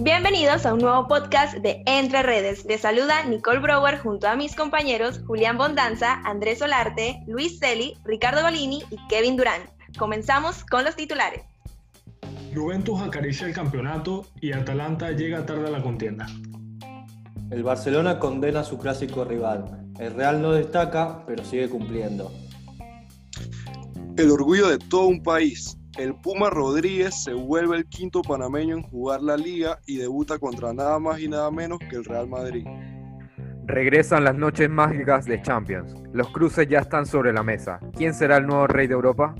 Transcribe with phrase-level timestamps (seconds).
[0.00, 2.66] Bienvenidos a un nuevo podcast de Entre Redes.
[2.66, 8.42] Les saluda Nicole Brower junto a mis compañeros Julián Bondanza, Andrés Solarte, Luis Celi, Ricardo
[8.42, 9.62] Golini y Kevin Durán.
[9.98, 11.42] Comenzamos con los titulares.
[12.54, 16.26] Juventus acaricia el campeonato y Atalanta llega tarde a la contienda.
[17.50, 19.86] El Barcelona condena a su clásico rival.
[19.98, 22.30] El Real no destaca, pero sigue cumpliendo.
[24.18, 25.78] El orgullo de todo un país.
[25.98, 30.72] El Puma Rodríguez se vuelve el quinto panameño en jugar la liga y debuta contra
[30.72, 32.64] nada más y nada menos que el Real Madrid.
[33.66, 35.92] Regresan las noches mágicas de Champions.
[36.12, 37.80] Los cruces ya están sobre la mesa.
[37.96, 39.34] ¿Quién será el nuevo rey de Europa?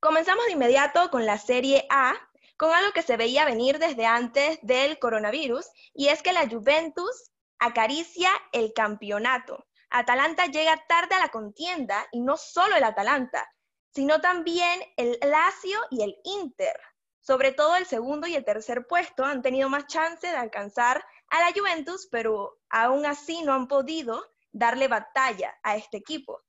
[0.00, 2.14] Comenzamos de inmediato con la Serie A,
[2.56, 7.32] con algo que se veía venir desde antes del coronavirus, y es que la Juventus
[7.58, 9.62] acaricia el campeonato.
[9.98, 13.50] Atalanta llega tarde a la contienda y no solo el Atalanta,
[13.90, 16.78] sino también el Lazio y el Inter.
[17.20, 21.40] Sobre todo el segundo y el tercer puesto han tenido más chance de alcanzar a
[21.40, 26.42] la Juventus, pero aún así no han podido darle batalla a este equipo.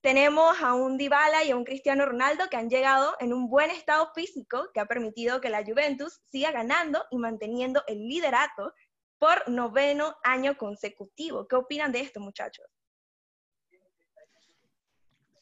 [0.00, 3.70] Tenemos a un Dybala y a un Cristiano Ronaldo que han llegado en un buen
[3.70, 8.74] estado físico que ha permitido que la Juventus siga ganando y manteniendo el liderato
[9.18, 11.46] por noveno año consecutivo.
[11.46, 12.66] ¿Qué opinan de esto, muchachos?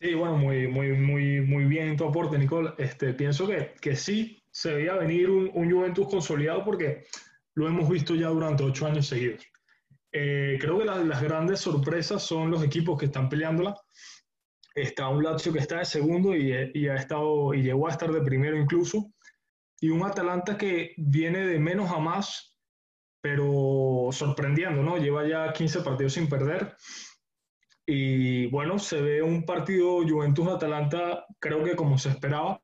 [0.02, 2.74] Sí, bueno, muy, muy, muy, muy bien tu aporte, Nicole.
[2.76, 7.04] Este, pienso que, que sí se veía venir un, un, Juventus consolidado porque
[7.54, 9.44] lo hemos visto ya durante ocho años seguidos.
[10.10, 13.76] Eh, creo que las grandes sorpresas son los equipos que están peleándola.
[14.74, 18.10] Está un Lazio que está de segundo y, y, ha estado, y llegó a estar
[18.10, 19.12] de primero incluso.
[19.78, 22.58] Y un Atalanta que viene de menos a más,
[23.20, 24.96] pero sorprendiendo, ¿no?
[24.96, 26.74] Lleva ya 15 partidos sin perder
[27.86, 32.62] y bueno, se ve un partido Juventus-Atalanta, creo que como se esperaba,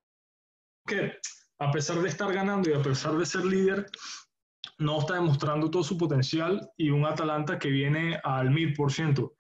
[0.87, 1.19] que
[1.59, 3.87] a pesar de estar ganando y a pesar de ser líder,
[4.79, 9.35] no está demostrando todo su potencial y un Atalanta que viene al mil por ciento.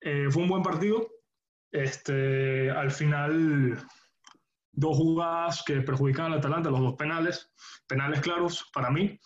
[0.00, 1.08] Eh, fue un buen partido.
[1.70, 3.78] Este, al final,
[4.72, 7.50] dos jugadas que perjudican al Atalanta, los dos penales,
[7.86, 9.18] penales claros para mí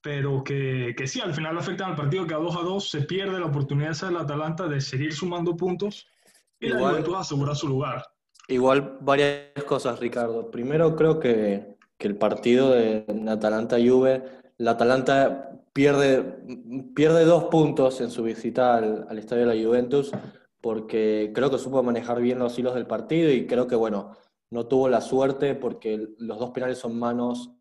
[0.00, 3.02] pero que, que, sí, al final afectan al partido que a 2 a 2 se
[3.02, 6.06] pierde la oportunidad esa del Atalanta de seguir sumando puntos
[6.60, 8.04] y igual, la Juventus asegura su lugar.
[8.48, 10.50] Igual varias cosas, Ricardo.
[10.50, 14.24] Primero creo que, que el partido de Atalanta-Juve,
[14.56, 16.22] la Atalanta pierde,
[16.94, 20.12] pierde dos puntos en su visita al, al estadio de la Juventus
[20.60, 24.16] porque creo que supo manejar bien los hilos del partido y creo que, bueno,
[24.50, 27.57] no tuvo la suerte porque los dos penales son manos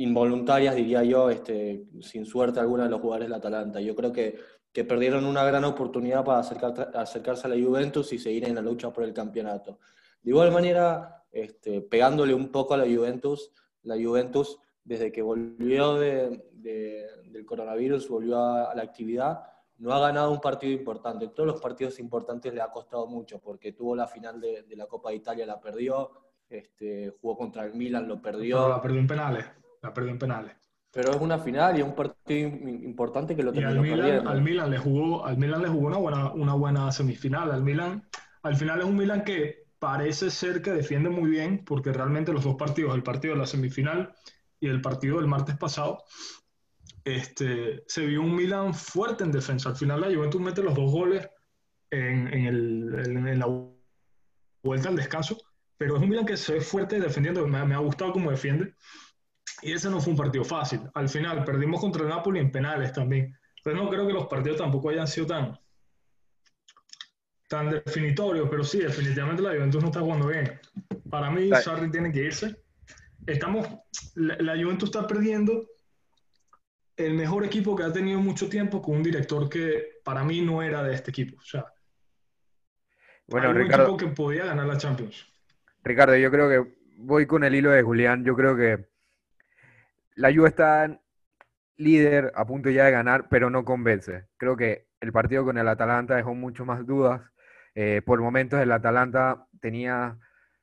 [0.00, 3.80] involuntarias, diría yo, este, sin suerte alguna de los jugadores del Atalanta.
[3.80, 4.38] Yo creo que,
[4.72, 8.62] que perdieron una gran oportunidad para acercar, acercarse a la Juventus y seguir en la
[8.62, 9.78] lucha por el campeonato.
[10.22, 13.52] De igual manera, este, pegándole un poco a la Juventus,
[13.82, 19.42] la Juventus, desde que volvió de, de, del coronavirus, volvió a, la actividad,
[19.78, 21.28] no ha ganado un partido importante.
[21.28, 24.86] Todos los partidos importantes le ha costado mucho, porque tuvo la final de, de la
[24.86, 26.10] Copa de Italia, la perdió,
[26.48, 28.56] este, jugó contra el Milan, lo perdió.
[28.56, 30.52] Pero la perdió en penales la perdió en penales.
[30.92, 34.00] Pero es una final y es un partido importante que lo terminó y al Milan,
[34.00, 34.30] perdiendo.
[34.30, 37.52] Al Milan le jugó, al Milan le jugó una buena, una buena semifinal.
[37.52, 38.02] Al Milan,
[38.42, 42.42] al final es un Milan que parece ser que defiende muy bien, porque realmente los
[42.42, 44.12] dos partidos, el partido de la semifinal
[44.58, 46.02] y el partido del martes pasado,
[47.04, 49.68] este, se vio un Milan fuerte en defensa.
[49.68, 51.28] Al final la Juventus mete los dos goles
[51.90, 53.46] en, en, el, en, en la
[54.62, 55.38] vuelta al descanso,
[55.78, 57.46] pero es un Milan que se ve fuerte defendiendo.
[57.46, 58.74] Me, me ha gustado cómo defiende.
[59.62, 60.80] Y ese no fue un partido fácil.
[60.94, 63.36] Al final perdimos contra el Napoli en penales también.
[63.62, 65.58] Pero no creo que los partidos tampoco hayan sido tan,
[67.48, 70.58] tan definitorios, pero sí, definitivamente la Juventus no está jugando bien.
[71.10, 72.56] Para mí, Sarri tiene que irse.
[73.26, 73.66] Estamos,
[74.14, 75.66] la, la, Juventus está perdiendo
[76.96, 80.62] el mejor equipo que ha tenido mucho tiempo con un director que para mí no
[80.62, 81.36] era de este equipo.
[81.38, 81.66] O sea,
[83.26, 85.26] bueno, Ricardo, equipo que podía ganar la Champions.
[85.84, 88.24] Ricardo, yo creo que voy con el hilo de Julián.
[88.24, 88.89] Yo creo que
[90.20, 91.00] la Juve está
[91.78, 94.26] líder, a punto ya de ganar, pero no convence.
[94.36, 97.22] Creo que el partido con el Atalanta dejó mucho más dudas.
[97.74, 100.18] Eh, por momentos el Atalanta tenía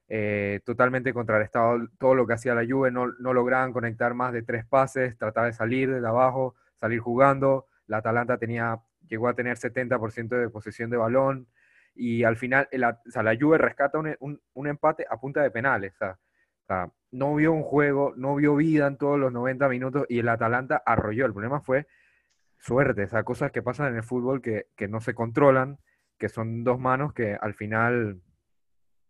[0.09, 4.63] eh, totalmente contrarrestado todo lo que hacía la Juve, no, lograban conectar más de tres
[4.65, 7.65] pases, trataba de salir de abajo, salir jugando.
[7.87, 11.47] La Atalanta tenía, llegó a tener 70% de posesión de balón
[11.95, 15.95] y al final el, la Juve rescata un, empate a punta de penales.
[15.95, 16.15] O
[16.67, 20.29] sea, no vio un juego, no vio vida en todos los 90 minutos y el
[20.29, 21.25] Atalanta arrolló.
[21.25, 21.87] El problema fue
[22.57, 25.79] suerte, o sea, cosas que pasan en el fútbol que, que no se controlan
[26.17, 28.21] que son dos manos que al final,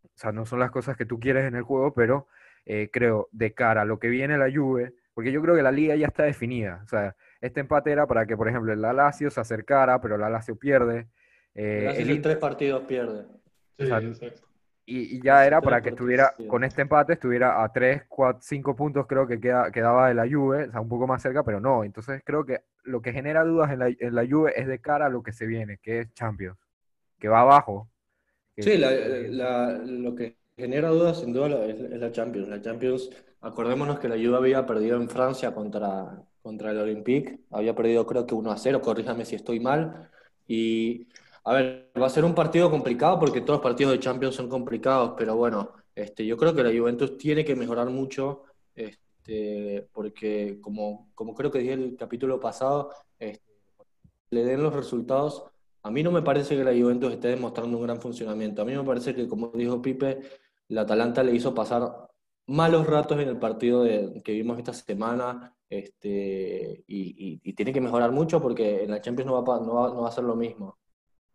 [0.04, 2.28] o sea, no son las cosas que tú quieres en el juego, pero
[2.66, 5.72] eh, creo de cara a lo que viene la Juve, porque yo creo que la
[5.72, 6.82] liga ya está definida.
[6.84, 10.22] O sea, este empate era para que, por ejemplo, el Lazio se acercara, pero el
[10.22, 11.08] Lazio pierde.
[11.56, 13.26] Eh, el en tres partidos pierde.
[14.90, 19.06] Y, ya era para que estuviera, con este empate, estuviera a 3, 4, 5 puntos,
[19.06, 21.84] creo que queda, quedaba de la Juve, o sea, un poco más cerca, pero no.
[21.84, 25.08] Entonces creo que lo que genera dudas en la, en la Juve es de cara
[25.08, 26.58] a lo que se viene, que es Champions,
[27.20, 27.90] que va abajo.
[28.58, 32.48] sí, lo que genera dudas sin duda es, la Champions.
[32.48, 33.10] La Champions,
[33.42, 38.26] acordémonos que la Juve había perdido en Francia contra, contra el Olympique, había perdido creo
[38.26, 40.10] que 1 a 0, corríjame si estoy mal.
[40.48, 41.10] Y
[41.48, 44.50] a ver, va a ser un partido complicado porque todos los partidos de Champions son
[44.50, 48.44] complicados, pero bueno, este, yo creo que la Juventus tiene que mejorar mucho.
[48.76, 53.46] Este, porque como, creo que dije el capítulo pasado, este,
[54.30, 55.46] le den los resultados.
[55.84, 58.62] A mí no me parece que la Juventus esté demostrando un gran funcionamiento.
[58.62, 60.20] A mí me parece que, como dijo Pipe,
[60.68, 62.10] la Atalanta le hizo pasar
[62.48, 68.42] malos ratos en el partido que vimos esta semana este, y, tiene que mejorar mucho
[68.42, 70.78] porque en la Champions no va, no, va, a ser lo mismo.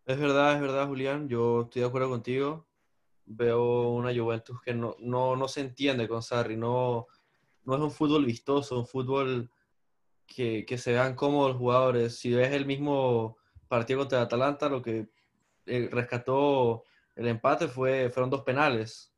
[0.04, 1.28] Es verdad, es verdad, Julián.
[1.28, 2.66] Yo estoy de acuerdo contigo.
[3.24, 6.56] Veo una Juventus que no, no, no se entiende con Sarri.
[6.56, 7.06] No,
[7.64, 9.50] no es un fútbol vistoso, un fútbol
[10.26, 12.18] que, que se vean cómodos los jugadores.
[12.18, 13.36] Si ves el mismo
[13.68, 15.08] partido contra Atalanta, lo que
[15.66, 16.84] eh, rescató
[17.14, 19.12] el empate fue, fueron dos penales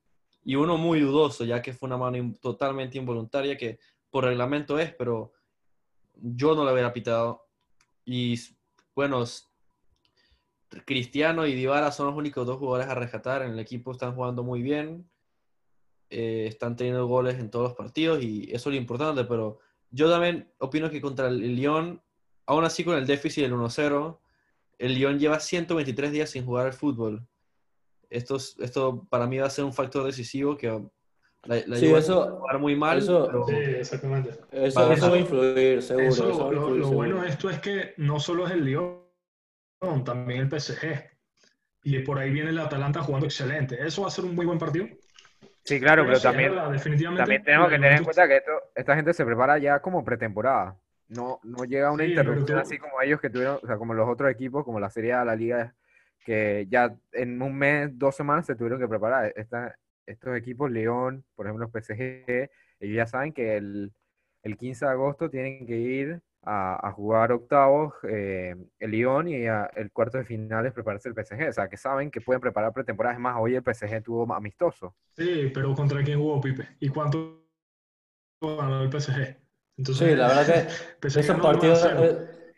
[0.44, 3.78] y uno muy dudoso, ya que fue una mano totalmente involuntaria que
[4.10, 5.32] por reglamento es, pero
[6.14, 7.46] yo no la hubiera pitado.
[8.04, 8.38] Y
[8.94, 9.24] bueno,
[10.84, 13.42] Cristiano y Dybala son los únicos dos jugadores a rescatar.
[13.42, 15.08] En el equipo están jugando muy bien,
[16.10, 19.60] eh, están teniendo goles en todos los partidos y eso es lo importante, pero
[19.90, 22.02] yo también opino que contra el Lyon,
[22.46, 24.18] aún así con el déficit del 1-0,
[24.78, 27.26] el Lyon lleva 123 días sin jugar al fútbol
[28.14, 30.68] esto, esto para mí va a ser un factor decisivo que
[31.44, 32.98] la, la sí, eso, va a muy mal.
[32.98, 34.30] Eso, sí, exactamente.
[34.50, 36.50] Eso, va, a influir, seguro.
[36.50, 39.03] lo, bueno de esto es que no solo es el Lyon,
[40.04, 41.10] también el PSG.
[41.84, 43.76] Y por ahí viene el Atalanta jugando excelente.
[43.84, 44.86] Eso va a ser un muy buen partido.
[45.64, 46.54] Sí, claro, pero, también,
[47.16, 50.76] también tenemos que tener en cuenta que esto, esta gente se prepara ya como pretemporada.
[51.08, 54.30] No, no llega una interrupción así como ellos que tuvieron, o sea, como los otros
[54.30, 55.74] equipos, como la Serie A, la Liga
[56.24, 59.32] que ya en un mes, dos semanas se tuvieron que preparar.
[59.36, 62.50] Esta, estos equipos, León, por ejemplo, los PSG,
[62.80, 63.92] ellos ya saben que el,
[64.42, 69.44] el 15 de agosto tienen que ir a, a jugar octavos eh, el León y
[69.44, 71.48] el cuarto de finales prepararse el PSG.
[71.48, 73.14] O sea, que saben que pueden preparar pretemporada.
[73.14, 74.94] Es más, hoy el PSG tuvo amistoso.
[75.16, 76.68] Sí, pero ¿contra quién jugó Pipe?
[76.80, 77.46] ¿Y cuánto
[78.40, 79.36] ganó el PSG?
[79.76, 80.68] Entonces, sí, la verdad
[81.00, 81.88] que esos partidos...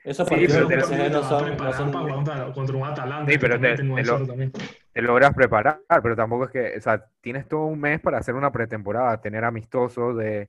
[0.05, 0.53] Esos partidos
[0.87, 2.53] sí, no son, no son...
[2.53, 3.33] contra un Atalanta.
[3.33, 8.01] Sí, pero te, logras preparar, pero tampoco es que, o sea, tienes todo un mes
[8.01, 10.49] para hacer una pretemporada, tener amistosos de,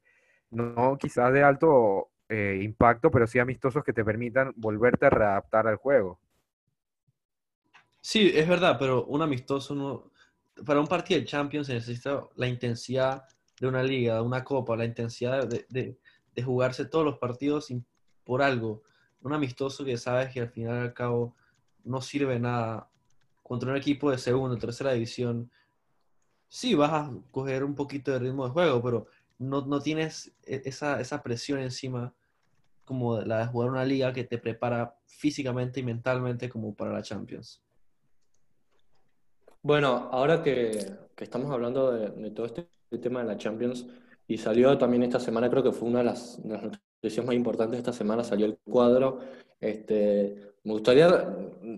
[0.52, 5.68] no quizás de alto eh, impacto, pero sí amistosos que te permitan volverte a readaptar
[5.68, 6.20] al juego.
[8.02, 10.12] Sí, es verdad, pero un amistoso no,
[10.66, 13.24] para un partido de Champions se necesita la intensidad
[13.60, 15.98] de una liga, de una copa, la intensidad de,
[16.44, 17.74] jugarse todos los partidos
[18.24, 18.84] por algo
[19.22, 21.36] un amistoso que sabes que al final al cabo
[21.84, 22.90] no sirve nada
[23.44, 25.50] contra un equipo de segunda o tercera división,
[26.48, 29.08] sí vas a coger un poquito de ritmo de juego, pero
[29.40, 32.14] no, tienes e, esa, esa, presión encima
[32.86, 37.02] como la de jugar una liga que te prepara físicamente y mentalmente como para la
[37.02, 37.62] Champions.
[39.62, 42.68] Bueno, ahora que, estamos hablando de, todo este
[43.02, 43.86] tema de la Champions,
[44.30, 47.78] y salió también esta semana, creo que fue una de las, de decisión más importante
[47.78, 49.20] esta semana salió el cuadro.
[49.60, 51.34] Este, me gustaría,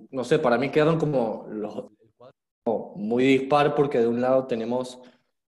[0.10, 1.90] no sé, para mí quedaron como los
[2.96, 5.00] muy dispar porque de un lado tenemos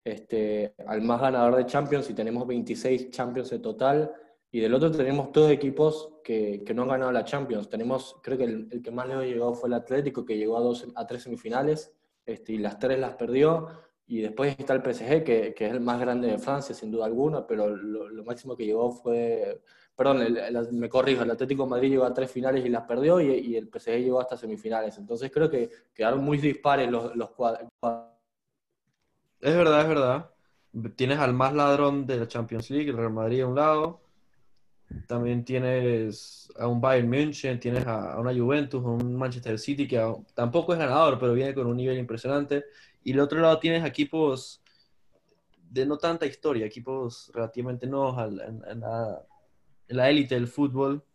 [0.06, 4.14] este, al más ganador de Champions y tenemos 26 Champions en total
[4.52, 7.68] y del otro tenemos todos equipos que, que no han ganado la Champions.
[7.68, 10.88] Tenemos, creo que el, que más le llegó fue el Atlético que llegó a, dos,
[10.96, 11.92] a tres semifinales
[12.26, 13.68] este, y las tres las perdió.
[14.08, 17.06] Y después está el PSG, que, que, es el más grande de Francia, sin duda
[17.06, 19.62] alguna, pero lo, máximo que llegó fue,
[19.96, 20.38] perdón,
[20.72, 23.68] me corrijo, el Atlético Madrid llegó a tres finales y las perdió, y, y, el
[23.68, 24.98] PSG llegó hasta semifinales.
[25.00, 27.68] Entonces creo que quedaron muy dispares los, los cuadros.
[29.46, 30.32] Es verdad, es verdad.
[30.96, 34.02] Tienes al más ladrón de la Champions League, el Real Madrid a un lado.
[35.06, 40.02] También tienes a un Bayern München, tienes a, una Juventus, a un Manchester City que
[40.34, 42.66] tampoco es ganador, pero viene con un nivel impresionante.
[43.04, 44.64] Y el otro lado tienes equipos
[45.70, 51.06] de no tanta historia, equipos relativamente nuevos en, la, élite del fútbol.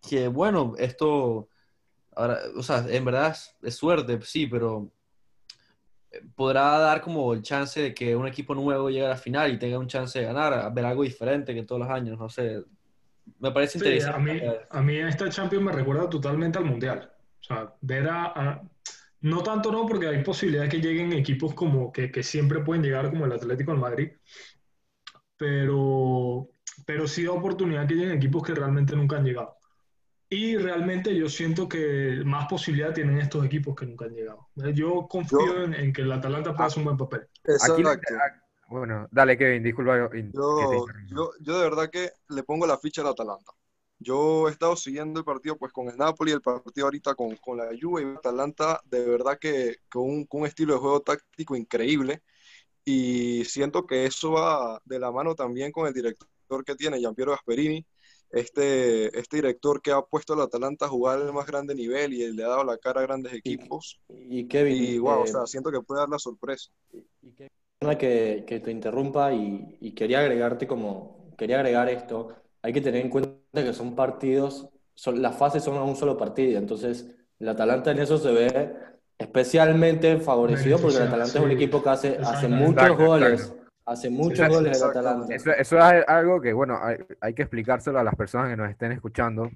[0.00, 1.48] Que bueno, esto
[2.14, 4.92] Ahora, o sea, en verdad es, suerte, sí, pero
[6.36, 9.58] podrá dar como el chance de que un equipo nuevo llegue a la final y
[9.58, 12.62] tenga un chance de ganar, a ver algo diferente que todos los años, no sé.
[13.40, 14.18] Me parece Sí, a interesante.
[14.18, 14.40] mí,
[14.70, 17.10] a mí esta Champions me recuerda totalmente al Mundial.
[17.40, 18.62] O sea, ver a, a-
[19.22, 22.82] no tanto no, porque hay posibilidad de que lleguen equipos como que, que siempre pueden
[22.82, 24.10] llegar como el Atlético de Madrid,
[25.36, 26.50] pero,
[26.86, 29.56] pero sí da oportunidad que lleguen equipos que realmente nunca han llegado.
[30.32, 34.48] Y realmente yo siento que más posibilidad tienen estos equipos que nunca han llegado.
[34.72, 37.28] Yo confío Yo- en, en que el Atalanta pueda hacer un buen papel.
[37.60, 37.82] Aquí.
[38.70, 43.08] Bueno, dale, Kevin, disculpa Yo, yo, yo de verdad que le pongo la ficha al
[43.08, 43.52] Atalanta.
[43.98, 47.58] Yo he estado siguiendo el partido pues con el Napoli, el partido ahorita con, con
[47.58, 51.02] la Juve y el Atalanta, de verdad que con un, con un estilo de juego
[51.02, 52.22] táctico increíble
[52.86, 56.26] y siento que eso va de la mano también con el director
[56.64, 57.84] que tiene, Giampiero Gasperini,
[58.32, 62.32] este, este director que ha puesto al Atalanta a jugar al más grande nivel y
[62.32, 65.46] le ha dado la cara a grandes equipos Y Kevin, y wow, o eh, sea,
[65.46, 66.70] siento que puede dar la sorpresa.
[67.22, 72.34] Y que, perdona que, que te interrumpa y, y quería agregarte como, quería agregar esto,
[72.62, 76.16] hay que tener en cuenta que son partidos, son, las fases son a un solo
[76.16, 78.74] partido, entonces el Atalanta en eso se ve
[79.18, 81.56] especialmente favorecido porque el Atalanta es un sí.
[81.56, 83.61] equipo que hace, hace muchos goles, exacto.
[83.92, 84.90] Hace muchos goles el.
[84.90, 85.34] Atalanta.
[85.34, 88.70] Eso, eso es algo que, bueno, hay, hay que explicárselo a las personas que nos
[88.70, 89.50] estén escuchando,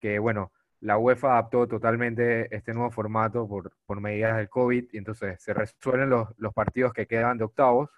[0.00, 4.98] que, bueno, la UEFA adaptó totalmente este nuevo formato por, por medidas del COVID, y
[4.98, 7.90] entonces se resuelven los, los partidos que quedan de octavos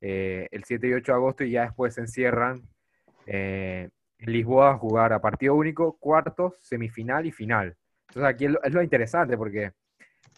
[0.00, 2.62] eh, el 7 y 8 de agosto y ya después se encierran
[3.26, 3.88] eh,
[4.18, 7.76] en Lisboa a jugar a partido único, cuartos, semifinal y final.
[8.08, 9.72] Entonces aquí es lo, es lo interesante porque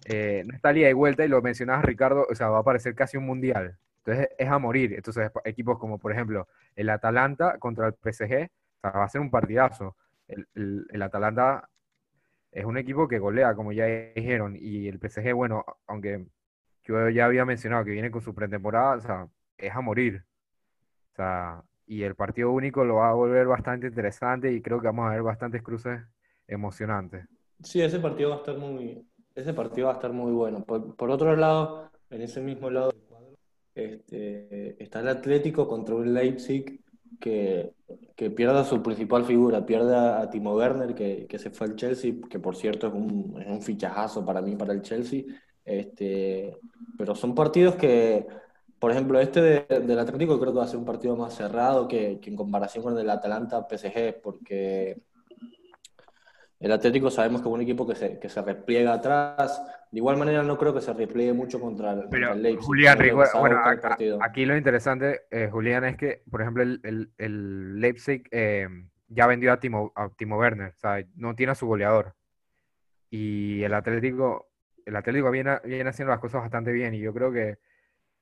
[0.07, 2.95] eh, no está liga y vuelta y lo mencionabas Ricardo, o sea, va a parecer
[2.95, 3.79] casi un mundial.
[4.11, 4.95] Entonces es a morir.
[4.95, 9.21] Entonces equipos como por ejemplo el Atalanta contra el PSG, o sea, va a ser
[9.21, 9.97] un partidazo.
[10.29, 11.69] El, el- el Atalanta
[12.53, 16.27] es un equipo que golea, como ya dijeron, y el PSG, bueno, aunque
[16.85, 20.25] yo ya había mencionado que viene con su pretemporada, o sea, es a morir.
[21.13, 24.87] O sea, y el partido único lo va a volver bastante interesante y creo que
[24.89, 26.01] vamos a ver bastantes cruces
[26.49, 27.27] emocionantes.
[27.63, 30.65] Sí, ese partido va a estar muy, ese partido va a estar muy bueno.
[30.65, 32.91] Por, por otro lado, en ese mismo lado
[33.85, 36.81] este, está el Atlético contra un Leipzig
[37.19, 37.73] que,
[38.17, 41.77] que pierde a su principal figura, pierde a, Timo Werner, que, que se fue al
[41.77, 45.25] Chelsea, que por cierto es un, es un fichajazo para mí, para el Chelsea.
[45.65, 46.57] Este,
[46.97, 48.27] pero son partidos que,
[48.79, 51.87] por ejemplo, este de- del Atlético creo que va a ser un partido más cerrado
[51.89, 55.03] que, que en comparación con el Atalanta-PSG, porque
[56.61, 59.61] el Atlético sabemos que es un equipo que se, que se repliega atrás.
[59.91, 62.67] De igual manera, no creo que se repliegue mucho contra el, contra Pero el Leipzig.
[62.67, 67.11] Julián, recuerda- bueno, acá- aquí lo interesante, eh, Julián, es que, por ejemplo, el, el-
[67.19, 68.69] el Leipzig eh,
[69.09, 72.15] ya vendió a Timo, a Timo Werner, o sea, no tiene a su goleador.
[73.11, 74.51] Y el Atlético,
[74.87, 77.59] el Atlético viene, viene haciendo las cosas bastante bien y yo creo que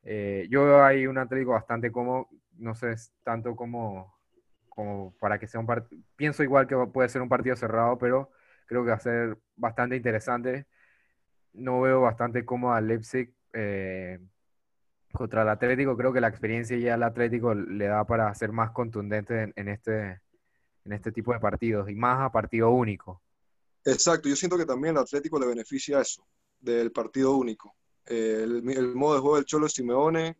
[0.05, 4.15] eh, yo veo ahí un Atlético bastante cómodo, no sé tanto como,
[4.79, 8.31] como para que sea un partido, pienso igual que puede ser un partido cerrado, pero
[8.65, 10.69] creo que va a ser bastante interesante.
[11.53, 14.21] No veo bastante cómodo al Leipzig eh,
[15.13, 18.71] contra el Atlético, creo que la experiencia ya al Atlético le da para ser más
[18.71, 20.21] contundente en, en este,
[20.85, 23.21] en este tipo de partidos y más a partido único.
[23.85, 26.25] Exacto, yo siento que también el Atlético le beneficia eso,
[26.61, 27.75] del partido único.
[28.07, 30.37] Eh, el modo de juego del Cholo Simeone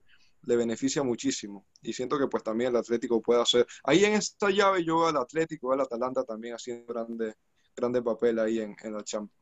[0.49, 1.67] le beneficia muchísimo.
[1.83, 3.67] Y siento que pues también el Atlético puede hacer.
[3.85, 7.35] Ahí en esta llave yo veo al Atlético, al Atalanta también haciendo grande,
[7.77, 9.39] grande papel ahí en, en la Champions.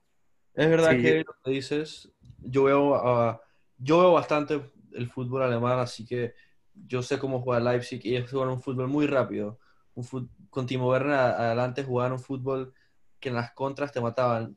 [0.52, 1.02] Es verdad Sí.
[1.02, 2.10] que lo que dices,
[2.40, 3.40] yo veo, ah,
[3.78, 4.60] yo veo bastante
[4.92, 6.34] el fútbol alemán, así que
[6.74, 9.58] yo sé cómo juega Leipzig y ellos juegan un fútbol muy rápido.
[9.94, 12.72] Un fut- con Timo Werner adelante jugaban un fútbol
[13.20, 14.56] que en las contras te mataban.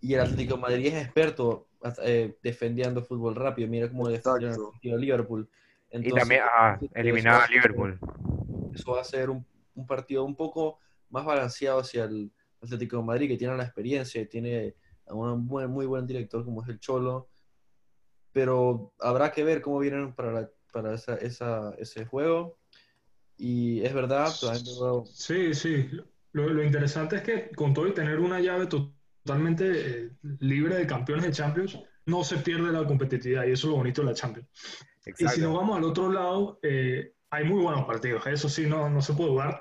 [0.00, 1.68] Y el Atlético de Madrid es experto
[2.02, 3.68] eh, defendiendo fútbol rápido.
[3.68, 4.78] Mira cómo defendieron Exacto.
[5.90, 5.92] Liverpool.
[5.92, 7.98] y Entonces, también ah, eso eliminar a a Liverpool.
[8.74, 10.78] eso va a ser un, un partido un poco
[11.10, 12.30] más balanceado hacia el
[12.62, 14.74] Atlético de Madrid, que tiene la experiencia y tiene
[15.06, 17.28] a un buen- muy buen director como es el Cholo.
[18.32, 22.58] Pero habrá que ver cómo vienen para, la- para esa, esa- ese juego.
[23.36, 24.26] Y es verdad,
[25.06, 25.88] Sí, sí.
[26.32, 30.76] Lo, lo interesante es que con todo y tener una llave to- totalmente eh, libre
[30.76, 34.08] de campeones de Champions, no se pierde la competitividad y eso es lo bonito de
[34.08, 34.48] la Champions.
[35.08, 35.40] Y si Exacto.
[35.42, 39.14] nos vamos al otro lado, eh, hay muy buenos partidos, eso sí, no, no se
[39.14, 39.60] puede dudar.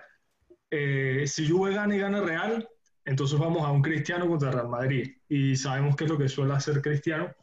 [0.70, 2.68] Eh, si Juve gana y gana Real,
[3.06, 5.16] entonces vamos a un Cristiano contra Real Madrid.
[5.30, 7.34] Y sabemos que es lo que suele hacer Cristiano.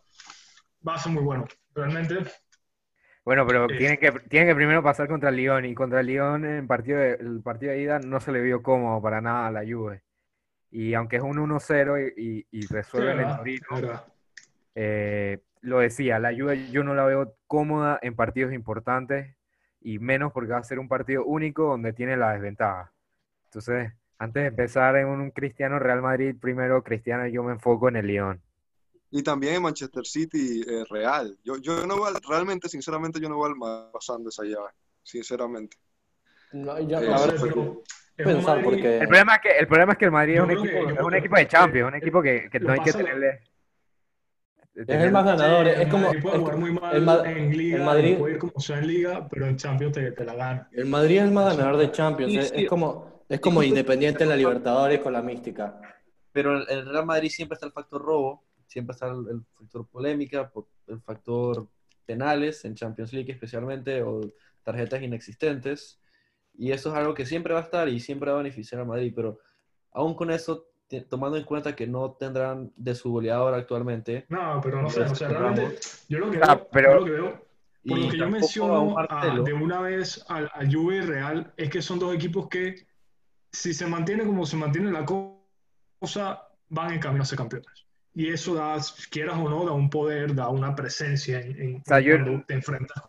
[0.87, 1.47] Va a ser muy bueno.
[1.75, 2.17] Realmente,
[3.25, 6.07] Bueno, pero Eh, tienen que, tienen que primero pasar contra el Lyon y contra el
[6.09, 9.47] Lyon en partido de- el partido de ida no se le vio cómodo para nada
[9.47, 10.03] a la Juve.
[10.71, 14.05] Y aunque es un 1-0 y, y- y Sí, resuelven el verdad, Torino, verdad.
[14.75, 19.35] eh, lo decía, la Juve yo no la veo cómoda en partidos importantes
[19.81, 22.93] y menos porque va a ser un partido único donde tiene la desventaja.
[23.47, 27.97] Entonces, antes de empezar en un Cristiano Real Madrid, primero Cristiano yo me enfoco en
[27.97, 28.41] el Lyon.
[29.11, 31.37] Y también en Manchester City, eh, Real.
[31.45, 34.71] Yo, yo no al- realmente, sinceramente, yo no veo al pasando esa llave,
[35.03, 35.77] sinceramente.
[36.53, 37.07] No, yo- Eh,
[38.17, 40.35] No pero pensar Madrid- porque El problema es que el, problema es que el Madrid
[40.35, 42.81] es un que- equipo, es un equipo de Champions, un equipo que, que no hay
[42.81, 43.41] que tenerle...
[44.75, 45.69] es el más Sí, ganador.
[45.69, 48.39] Es como Madrid puede es- jugar muy mal el, en Liga, el Madrid, puede ir
[48.41, 50.69] como sea en Liga, pero en Champions te, te la gana.
[50.73, 52.33] el Madrid es el más ganador de Champions.
[52.33, 52.63] Sí, Es, sí.
[52.65, 55.81] es como, es como Independiente en la Libertadores con la mística.
[56.33, 59.87] Pero en el Real Madrid siempre está el factor robo, siempre está el, el factor
[59.87, 60.51] polémica,
[60.89, 61.69] el factor
[62.05, 64.21] penales en Champions League especialmente, o
[64.63, 66.01] tarjetas inexistentes.
[66.57, 68.85] Y eso es algo que siempre va a estar y siempre va a beneficiar a
[68.85, 69.13] Madrid.
[69.15, 69.39] Pero
[69.93, 70.67] aún con eso,
[71.09, 75.15] tomando en cuenta que no tendrán de su goleador actualmente, No, pero no sé, o
[75.15, 77.31] sea, realmente yo lo que Ah, veo, pero- yo lo que veo,
[77.87, 80.51] por y lo que yo tampoco a un menciono a- Marcelo, de una vez al,
[80.55, 82.87] al Juve y Real, es que son dos equipos que
[83.53, 87.87] si se mantiene como se mantiene la cosa, van en camino a ser campeones.
[88.15, 88.77] Y eso da,
[89.11, 92.55] quieras o no, da un poder, da una presencia en, en- sea, yo- cuando te
[92.55, 93.03] enfrentas.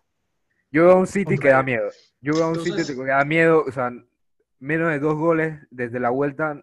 [0.71, 1.89] Yo veo a un City que da miedo.
[2.21, 3.91] Yo veo a un Entonces- City que da miedo, o sea,
[4.59, 6.61] menos de dos goles desde la vuelta,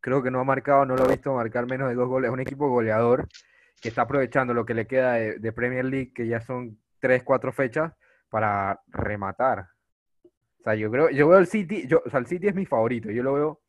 [0.00, 2.28] creo que no ha marcado, no lo he visto marcar menos de dos goles.
[2.28, 3.28] Es un equipo goleador
[3.80, 7.52] que está aprovechando lo que le queda de, Premier League, que ya son tres, cuatro
[7.52, 7.92] fechas,
[8.28, 9.66] para rematar.
[10.60, 12.66] O sea, yo creo, yo veo el City, yo, o sea, el City es mi
[12.66, 13.60] favorito, yo lo veo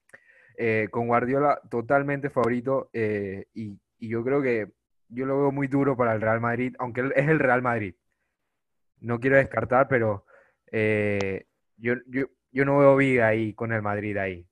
[0.58, 4.68] eh, con Guardiola totalmente favorito eh, y, yo creo que
[5.10, 7.96] yo lo veo muy duro para el Real Madrid, aunque es el Real Madrid.
[9.00, 10.26] No quiero descartar, pero
[10.72, 11.46] eh,
[11.78, 14.48] yo, yo, yo no veo vida ahí con el Madrid ahí.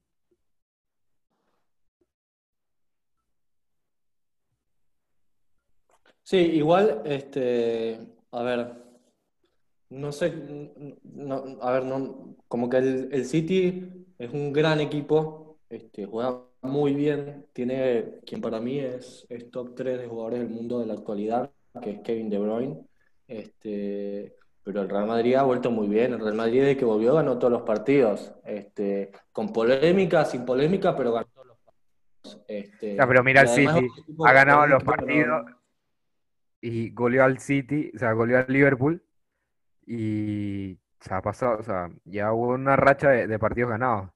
[6.24, 8.00] Sí, igual, este,
[8.32, 8.74] a ver,
[9.89, 10.32] no sé,
[11.04, 16.43] no, a ver, no, como que el, el City es un gran equipo, este, juega
[16.62, 20.86] muy bien, tiene quien para mí es, es top 3 de jugadores del mundo de
[20.86, 22.78] la actualidad, que es Kevin De Bruyne,
[23.28, 27.15] este, pero el Real Madrid ha vuelto muy bien, el Real Madrid desde que volvió
[27.15, 32.45] ganó todos los partidos, este, con polémica, sin polémica, pero ganó todos los partidos.
[32.47, 33.88] Este, pero mira el City,
[34.23, 35.59] ha ganado los partidos
[36.62, 39.04] y goleó al City, o sea, goleó al Liverpool
[39.86, 44.12] y se ha pasado, o sea, ya hubo una racha de, partidos ganados.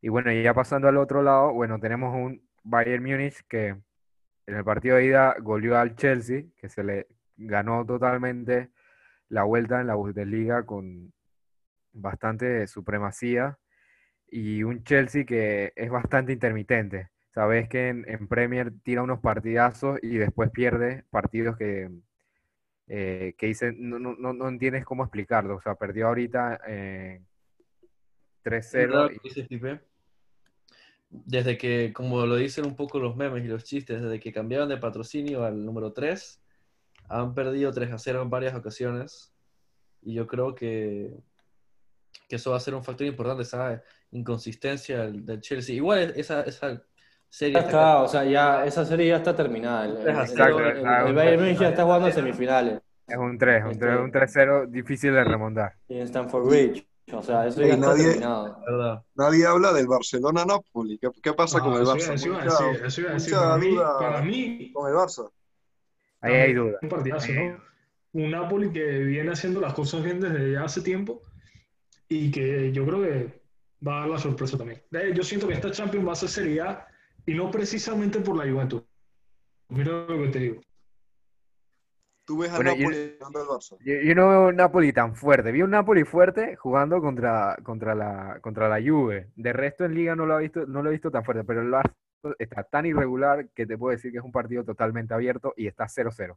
[0.00, 4.64] Y bueno, ya pasando al otro lado, bueno, tenemos un Bayern Múnich que en el
[4.64, 8.70] partido de ida goleó al Chelsea, que se le ganó totalmente
[9.28, 11.12] la vuelta en la Bundesliga con
[11.92, 13.58] bastante supremacía
[14.28, 17.10] y un Chelsea que es bastante intermitente.
[17.36, 21.90] Sabes que en, en Premier tira unos partidazos y después pierde partidos que,
[22.88, 25.56] eh, que dicen, no, no, no, no entiendes cómo explicarlo.
[25.56, 27.20] O sea, perdió ahorita eh,
[28.42, 29.80] Es 3-0 verdad lo y- que dices, Pipe.
[31.10, 34.70] Desde que, como lo dicen un poco los memes y los chistes, desde que cambiaron
[34.70, 36.42] de patrocinio al número 3,
[37.10, 39.34] han perdido 3 a 0 en varias ocasiones.
[40.00, 41.12] Y yo creo que,
[42.30, 45.76] que eso va a ser un factor importante, esa inconsistencia del, del Chelsea.
[45.76, 46.82] Igual esa, esa
[47.28, 49.84] serie Ya está está, o sea, ya esa serie ya está terminada.
[49.86, 51.06] El, el- Exacto, el- exacto.
[51.08, 55.12] el Bayern Múnich ya está jugando semifinales es un 3, un 3, un 3-0 difícil
[55.12, 55.74] de remontar.
[55.88, 56.86] y en Stamford Bridge.
[57.12, 59.04] O sea, eso ya está nadie- terminado.
[59.14, 60.98] Nadie habla del Barcelona-Napoli.
[60.98, 62.14] ¿Qué, qué pasa con Ah, el Barça?
[62.14, 63.08] eso iba a Mucha- a decir.
[63.12, 65.30] mucha Para mí, duda para mí, con el Barça.
[66.20, 66.78] Ahí hay duda.
[66.82, 67.58] un partidazo, ¿no?
[68.12, 71.20] Un Napoli que viene haciendo las cosas bien desde ya hace tiempo
[72.08, 73.40] y que yo creo que
[73.86, 74.82] va a dar la sorpresa también.
[74.90, 76.86] Eh, Yo siento que esta Champions va a ser Serie A
[77.26, 78.82] y no precisamente por la Juventud.
[79.68, 80.60] Mira lo que te digo.
[82.24, 83.76] Tú ves a Bueno, yo- Napoli ganando al Barça.
[83.80, 85.52] Yo, yo no veo un Napoli tan fuerte.
[85.52, 89.30] Vi un Napoli fuerte jugando contra, contra la, contra la Juve.
[89.36, 91.62] De resto en Liga no lo he visto, no lo he visto tan fuerte, pero
[91.62, 91.92] el Barça
[92.38, 95.86] está tan irregular que te puedo decir que es un partido totalmente abierto y está
[95.88, 96.36] 0-0.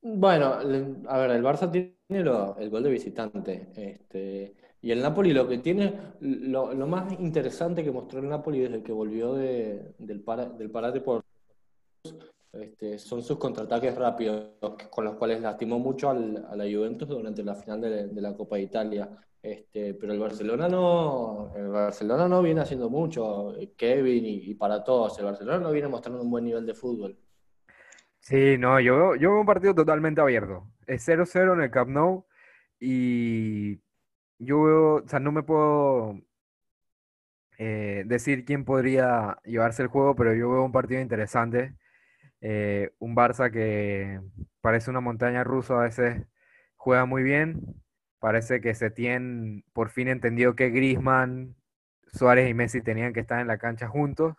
[0.00, 3.68] Bueno, a ver, el Barça tiene lo- el gol de visitante.
[3.76, 8.82] Este, y el Napoli lo que tiene, lo, más interesante que mostró el Napoli desde
[8.82, 11.24] que volvió de- del, para- del parate por
[12.52, 14.52] este, son sus contraataques rápidos,
[14.90, 18.62] con los cuales lastimó mucho a la Juventus durante la final de, la Copa de
[18.62, 19.08] Italia.
[19.40, 25.18] Este, pero el Barcelona no, el Barcelona no viene haciendo mucho, Kevin y, para todos.
[25.18, 27.16] El Barcelona no viene mostrando un buen nivel de fútbol.
[28.20, 30.64] Sí, no, yo yo veo un partido totalmente abierto.
[30.86, 32.24] Es 0-0 en el Camp Nou
[32.80, 33.76] y
[34.38, 36.20] yo veo, o sea, no me puedo
[37.58, 41.74] eh, decir quién podría llevarse el juego, pero yo veo un partido interesante.
[42.40, 44.20] Eh, un Barça que
[44.60, 46.24] parece una montaña rusa, a veces
[46.76, 47.62] juega muy bien.
[48.20, 51.56] Parece que Setién por fin entendió que Griezmann,
[52.12, 54.34] Suárez y Messi tenían que estar en la cancha juntos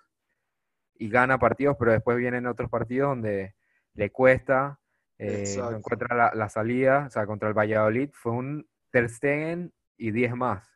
[0.96, 3.56] y gana partidos, pero después vienen otros partidos donde
[3.94, 4.80] le cuesta,
[5.18, 7.06] eh, no encuentra la, la salida.
[7.08, 10.68] O sea, contra el Valladolid fue un Ter Stegen y 10 más.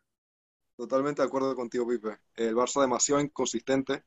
[0.76, 2.18] Totalmente de acuerdo contigo, Pipe.
[2.36, 4.04] El Barça demasiado inconsistente.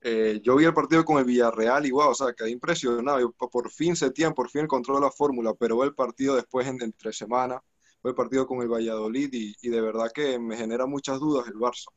[0.00, 3.20] Eh, yo vi el partido con el Villarreal y wow, o sea, quedé impresionado.
[3.20, 6.82] Yo, po- por fin Setién, por fin encontró la fórmula, pero el partido después en,
[6.82, 7.62] entre semana,
[8.02, 11.46] fue el partido con el Valladolid y, y de verdad que me genera muchas dudas
[11.48, 11.88] el Barça.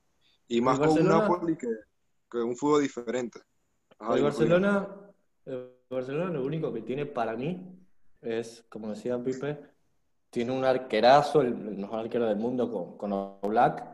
[0.48, 1.20] Y más con un Barcelona?
[1.20, 1.68] Napoli que,
[2.30, 3.40] que un fútbol diferente.
[4.00, 4.88] Ajá, El Barcelona,
[5.46, 7.80] el Barcelona lo único que tiene para mí
[8.22, 9.60] es, como decía Pipe,
[10.32, 13.86] tiene un arquerazo, el, mejor arquero del mundo con, con Oblak,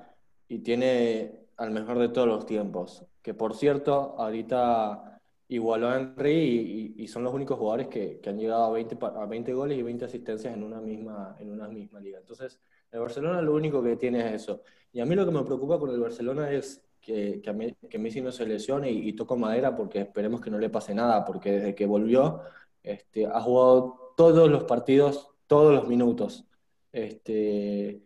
[0.47, 3.04] y tiene al mejor de todos los tiempos.
[3.21, 5.19] Que por cierto, ahorita
[5.50, 9.21] igualó a Henry y, son los únicos jugadores que, que han llegado a 20, pa-
[9.21, 12.19] a 20 goles y 20 asistencias en una misma, en una misma liga.
[12.19, 12.60] Entonces,
[12.91, 14.62] el Barcelona lo único que tiene es eso.
[14.93, 17.76] Y a mí lo que me preocupa con el Barcelona es que, que, a mí-
[17.89, 20.93] que Messi no se lesione y, y toco madera porque esperemos que no le pase
[20.93, 22.41] nada, porque desde que volvió
[22.84, 26.47] este, ha jugado todos los partidos, todos los minutos.
[26.91, 28.03] Este,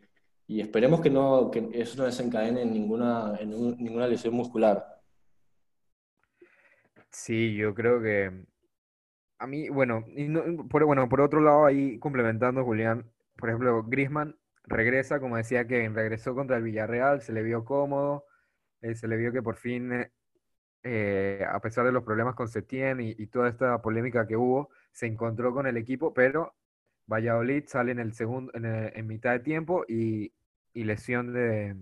[0.47, 5.01] y esperemos que, no, que eso no desencadene en ninguna, ninguna lesión muscular.
[7.12, 8.45] Sí, yo creo que
[9.39, 13.84] a mí, bueno, y no- por, bueno, por otro lado, ahí complementando, Julián, por ejemplo,
[13.84, 18.25] Griezmann regresa, como decía Kevin, regresó contra el Villarreal, se le vio cómodo,
[18.82, 19.91] eh, se le vio que por fin,
[20.84, 25.08] eh, a pesar de los problemas con Setién y toda esta polémica que hubo, se
[25.08, 26.56] encontró con el equipo, pero
[27.07, 30.33] Valladolid sale en el segundo, en, el- en mitad de tiempo y,
[30.73, 31.75] lesión de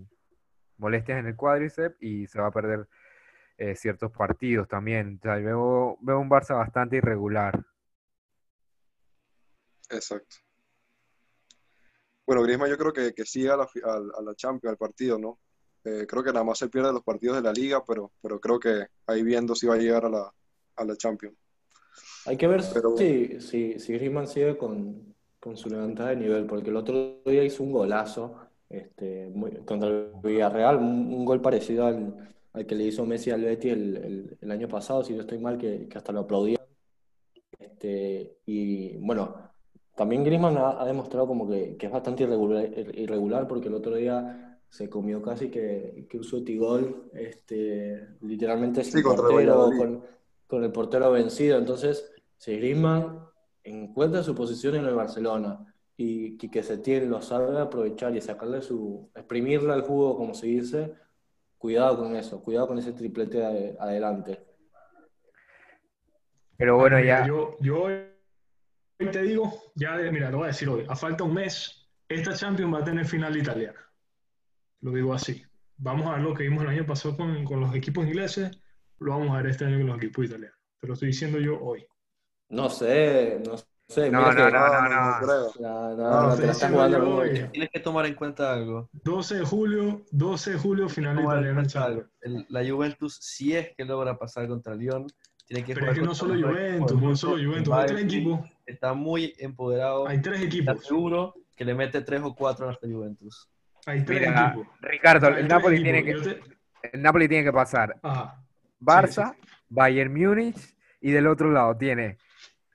[0.78, 2.88] molestias en el cuádriceps y se va a perder
[3.58, 5.18] eh, ciertos partidos también.
[5.20, 7.64] O sea, veo, veo un Barça bastante irregular.
[9.90, 10.36] Exacto.
[12.26, 15.40] Bueno, Griezmann yo creo que, que sigue a la, Champions, al partido, ¿no?
[15.84, 18.86] Eh, creo que nada más se pierde los partidos de la Liga, pero, creo que
[19.06, 21.39] ahí viendo si va a llegar a la Champions.
[22.26, 26.46] Hay que ver Pero- si, si, si Griezmann sigue con, con su levantada de nivel,
[26.46, 28.36] porque el otro día hizo un golazo
[28.68, 32.14] este, muy- contra el Villarreal, un, un gol parecido al,
[32.52, 35.38] al que le hizo Messi al Betis el, el- el año pasado, si no estoy
[35.38, 36.60] mal, que, que hasta lo aplaudían.
[37.58, 39.34] Este, y bueno,
[39.96, 43.94] también Griezmann ha, ha demostrado como que, que es bastante irregular, irregular, porque el otro
[43.96, 50.02] día se comió casi que, que un sutigol, este, literalmente sin Sí, portero, con,
[50.50, 51.56] con el portero vencido.
[51.56, 53.20] Entonces, si Griezmann
[53.62, 58.60] encuentra su posición en el Barcelona y que, que Setién lo sabe aprovechar y sacarle
[58.60, 60.94] su, exprimirle al jugo, como se dice,
[61.56, 64.44] cuidado con eso, cuidado con ese triplete de- adelante.
[66.56, 67.26] Pero bueno, ya.
[67.26, 68.04] Yo, yo hoy
[69.12, 72.74] te digo, ya, mira, lo voy a decir hoy, a falta un mes, esta Champions
[72.74, 73.80] va a tener final italiana.
[74.80, 75.42] Lo digo así.
[75.76, 78.50] Vamos a ver lo que vimos el año pasado con, con los equipos ingleses,
[79.00, 80.56] lo vamos a ver este año con los equipos italianos.
[80.80, 81.84] Te lo estoy diciendo yo hoy.
[82.50, 83.64] No sé, no sé.
[84.10, 87.50] No, no, no, No, no, no, la.
[87.50, 88.88] Tienes que tomar en cuenta algo.
[88.92, 91.18] 12 de julio, 12 de julio, final.
[92.20, 95.06] El- la Juventus, si es que logra pasar contra el Lyon,
[95.46, 97.42] tiene que Pero jugar es que no solo Juventus, no solo.
[97.44, 100.06] Juventus, hay tres equipos, Está muy empoderado.
[100.06, 103.50] hay tres Está equipos, seguro que le mete tres o cuatro a esta Juventus.
[103.86, 104.68] hay tres Mira, equipos.
[104.82, 106.40] Ricardo, el Napoli tiene que,
[106.92, 108.40] el Napoli tiene que pasar Ajá.
[108.80, 109.48] Barça, sí.
[109.68, 110.56] Bayern Múnich
[111.00, 112.18] y del otro lado tiene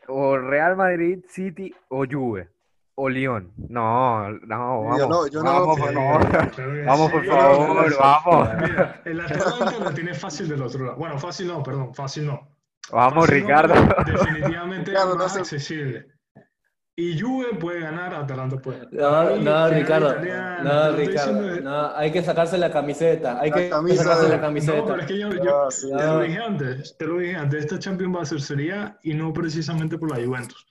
[0.08, 2.50] o Real Madrid, City o Juve
[2.96, 3.52] o Lyon.
[3.70, 5.00] No, no, vamos.
[5.00, 6.86] Yo no- yo no vamos, por favor.
[6.86, 7.98] Vamos, por No, favor, no, no.
[8.00, 8.50] vamos.
[8.62, 10.98] Mira, el Atalanta la tiene fácil del otro lado.
[10.98, 12.48] Bueno, fácil no, perdón, fácil no.
[12.91, 13.74] Vamos, Fácil no, Ricardo.
[14.06, 16.08] pero definitivamente Ricardo, más no se- accesible.
[16.97, 18.88] Y Juve puede ganar, Atalanta puede.
[18.91, 20.12] No, no, Ricardo.
[20.12, 21.41] italiana, No, estoy Ricardo.
[21.41, 23.38] de- No, hay que sacarse la camiseta.
[23.41, 24.86] Hay La que camisa sacarse de- la No, camiseta.
[24.86, 25.88] pero es que yo, yo Ah, sí.
[25.89, 26.15] te No.
[26.17, 29.13] lo dije antes, te lo dije antes, esta Champions va a ser Serie A y
[29.13, 30.65] no precisamente por la Juventus.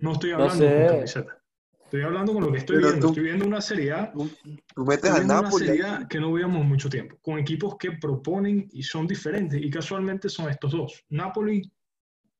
[0.00, 0.76] No estoy No hablando sé.
[0.86, 1.36] con camiseta.
[1.84, 3.06] Estoy hablando con lo que estoy Pero viendo.
[3.06, 4.30] tú- Estoy viendo una Serie A Tú,
[4.74, 6.02] tú metes Estoy al viendo una Napoli Serie ahí.
[6.04, 10.28] A que no veíamos mucho tiempo, con equipos que proponen y son diferentes, y casualmente
[10.28, 11.62] son estos dos, Napoli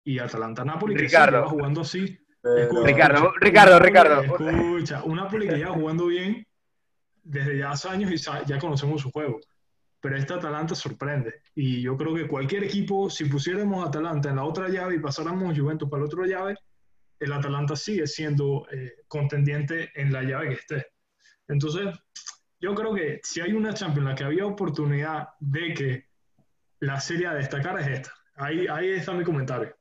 [0.05, 0.63] y Atalanta.
[0.63, 2.19] Napoli que lleva jugando así.
[2.43, 4.23] Pero- Ricardo, Ricardo, Ricardo.
[4.23, 6.47] Escucha, un Napoli que lleva jugando bien
[7.23, 9.41] desde ya hace años y ya conocemos su juego.
[10.01, 11.43] Pero este Atalanta sorprende.
[11.55, 15.59] Y yo creo que cualquier equipo, si pusiéramos Atalanta en la otra llave y pasáramos
[15.59, 16.57] Juventus para la otra llave,
[17.19, 20.87] el Atalanta sigue siendo eh, contendiente en la llave que esté.
[21.49, 21.95] Entonces,
[22.61, 26.07] yo creo que si hay una Champions en la que había oportunidad de que
[26.81, 28.15] la serie a destacar es esta.
[28.37, 29.77] Ahí, ahí está mi comentario.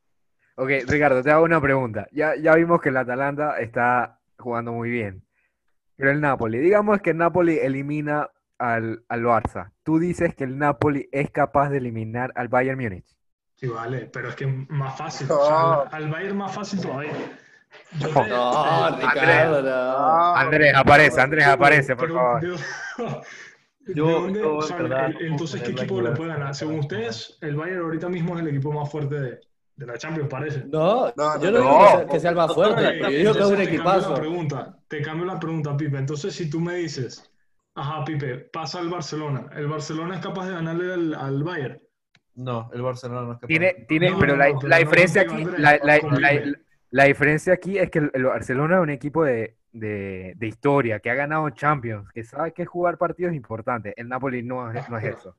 [0.61, 2.07] Ok, Ricardo, te hago una pregunta.
[2.11, 5.23] Ya, ya vimos que el Atalanta está jugando muy bien.
[5.95, 9.71] Pero el Napoli, digamos que el Napoli elimina al, al Barça.
[9.83, 13.05] Tú dices que el Napoli es capaz de eliminar al Bayern Múnich.
[13.55, 15.27] Sí, vale, pero es que más fácil.
[15.31, 17.11] O sea, al, al Bayern más fácil todavía.
[17.99, 20.35] Yo te- No, te- Ricardo, no.
[20.35, 22.41] Andrés, aparece, Andrés, aparece, por Pero, favor.
[22.41, 22.49] ¿de-
[23.85, 26.53] ¿de Yo- dónde- yo, o sea, verdad, entonces, ¿qué equipo le puede ganar?
[26.53, 29.39] Según ustedes, el Bayern ahorita mismo es el equipo más fuerte de,
[29.79, 30.65] de la Champions, parece.
[30.65, 33.39] No, No, yo no, digo que sea, que sea el más fuerte, yo digo que
[33.39, 34.13] es un entonces te cambio la equipazo.
[34.15, 35.97] pregunta, te cambio la pregunta, Pipe.
[35.97, 37.31] Entonces, si tú me dices,
[37.75, 41.79] ajá, Pipe, pasa al Barcelona, ¿el Barcelona es capaz de ganarle al, al Bayern?
[42.35, 43.47] No, el Barcelona no es capaz.
[43.47, 46.49] Tiene, tiene, No, pero no, la, pero la diferencia aquí, la, la-
[46.91, 50.99] la- diferencia aquí es que el, el Barcelona es un equipo de, de- de historia,
[50.99, 53.93] que ha ganado Champions, que sabe que jugar partidos importantes.
[53.95, 55.35] El Napoli no es, no es eso.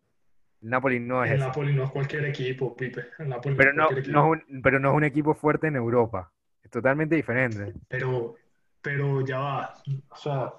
[0.62, 1.46] El Napoli no es El eso.
[1.46, 3.06] Napoli no es cualquier equipo, Pipe.
[3.18, 6.30] El Napoli Pero no, es un, pero no es un equipo fuerte en Europa.
[6.62, 7.72] Es totalmente diferente.
[7.88, 8.34] Pero,
[8.82, 9.74] pero ya va.
[10.10, 10.52] O sea,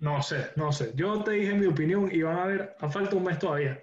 [0.00, 0.92] no sé, no sé.
[0.94, 3.80] Yo te dije mi opinión y van a ver, a falta un mes todavía.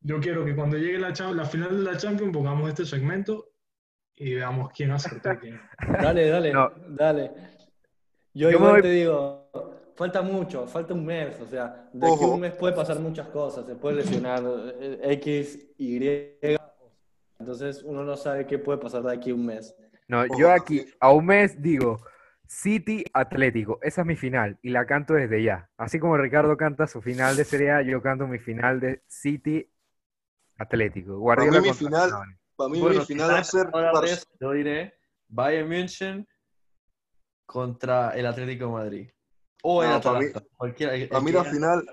[0.00, 1.14] Yo quiero que cuando llegue la,
[1.46, 3.52] final de la Champions pongamos este segmento
[4.16, 5.60] y veamos quién acertó y quién.
[6.02, 6.70] Dale, dale, No.
[6.88, 7.30] dale.
[8.34, 9.43] Yo, Yo me igual voy- te digo,
[9.94, 13.28] falta mucho, falta un mes, o sea, de aquí a un mes puede pasar muchas
[13.28, 14.42] cosas, se puede lesionar
[14.80, 16.26] eh, X, Y,
[17.38, 19.74] entonces uno no sabe qué puede pasar de aquí a un mes.
[20.08, 21.98] No, Ojo, yo aquí a un mes digo
[22.46, 23.78] City Atlético.
[23.82, 25.70] Esa es mi final y la canto desde ya.
[25.76, 29.68] Así como Ricardo canta su final de Serie A, yo canto mi final de City
[30.58, 31.18] Atlético.
[31.18, 32.38] Guardiola mi contra final- Simeone.
[32.56, 33.70] Para mí Bueno, mi final va a ser
[34.40, 34.94] yo diré
[35.28, 36.28] Bayern München
[37.46, 39.10] contra el Atlético de Madrid.
[39.66, 40.50] O el No, para mí- Atalanta.
[40.58, 40.94] Cualquiera.
[40.94, 41.84] el Para mí la final,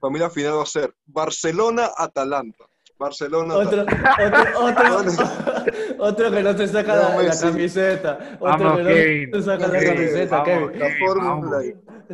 [0.00, 2.64] para mí la final va a ser Barcelona-Atalanta.
[2.98, 5.12] Barcelona Otro, otro, otro,
[6.00, 8.18] otro que no te saca No, la, camiseta.
[8.40, 9.30] Otro Vamos, que no Kevin.
[9.30, 10.78] te saca la camiseta, vamos, Kevin.
[10.80, 11.62] La Kevin, fórmula.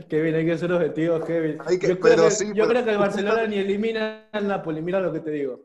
[0.08, 1.58] Kevin, hay que ser objetivos, Kevin.
[1.64, 4.28] Hay que- yo creo, pero que, sí, yo pero- creo que el Barcelona ni elimina
[4.32, 5.60] al Napoli, mira lo que te digo.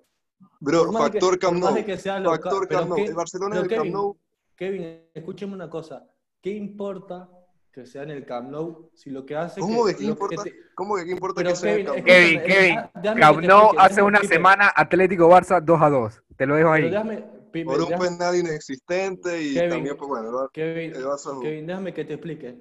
[0.62, 1.76] Bro, de que- factor Camp Nou.
[1.76, 2.98] Factor Camp Nou.
[3.00, 4.18] El Barcelona en pero el Camp Kevin, Nou.
[4.56, 6.06] Kevin, escúchame una cosa.
[6.42, 7.28] ¿Qué importa
[7.72, 10.44] que sea en el Camp Nou si lo que hace ¿Cómo que, que importa?
[10.44, 12.16] te- ¿Cómo que qué importa Pero que sea en el Kevin, Camp Nou?
[12.16, 16.24] Kevin, Kevin, déjame Camp Nou hace una Pipe, semana Atlético Barça 2 a 2.
[16.38, 16.90] Te lo dejo ahí.
[16.90, 21.30] déjame, Pipe, Por un déjame- penal inexistente y Kevin, también, pues bueno, Kevin, el Barça
[21.32, 21.42] jugó.
[21.42, 22.56] Kevin, déjame que te explique.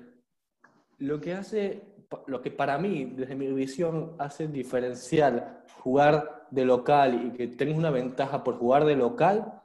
[0.98, 1.82] Lo que hace,
[2.26, 7.76] lo que para mí, desde mi visión, hace diferencial jugar de local y que tengas
[7.76, 9.62] una ventaja por jugar de local,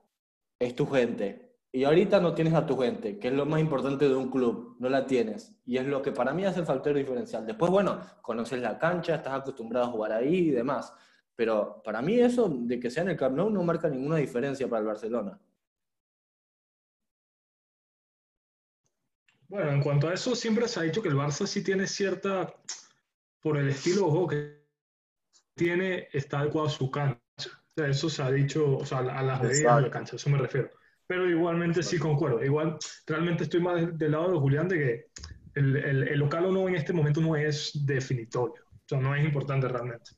[0.59, 1.52] es tu gente.
[1.75, 4.75] Y ahorita no tienes a tu gente, que es lo más importante de un club,
[4.79, 5.55] no la tienes.
[5.65, 7.47] Y es lo que para mí hace el factor diferencial.
[7.47, 10.93] Después, bueno, conoces la cancha, estás acostumbrado a jugar ahí y demás.
[11.35, 14.69] Pero para mí eso de que sea en el Camp Nou no marca ninguna diferencia
[14.69, 15.39] para el Barcelona.
[19.47, 22.53] Bueno, en cuanto a eso, siempre se ha dicho que el Barça sí tiene cierta,
[23.41, 24.63] por el estilo de juego que
[25.55, 27.19] tiene, está adecuado a su cancha.
[27.39, 30.15] O sea, eso se ha dicho, o sea, a las medidas de la cancha, a
[30.17, 30.69] eso me refiero.
[31.07, 32.43] Pero igualmente sí concuerdo.
[32.43, 35.05] Igual, realmente estoy más del, lado de Julián de que
[35.55, 38.63] el, el, el local o no en este momento no es definitorio.
[38.71, 40.11] O sea, no es importante realmente.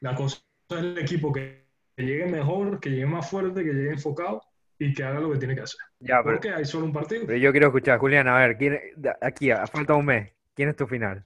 [0.00, 0.38] La cosa
[0.70, 4.40] es el equipo que, que llegue mejor, que llegue más fuerte, que llegue enfocado
[4.78, 5.80] y que haga lo que tiene que hacer.
[5.98, 7.26] Ya, pero, Porque hay solo un partido.
[7.26, 8.78] pero yo quiero escuchar, Julián, a ver, ¿quién,
[9.20, 10.32] aquí, a falta un mes.
[10.54, 11.24] ¿Quién es tu final?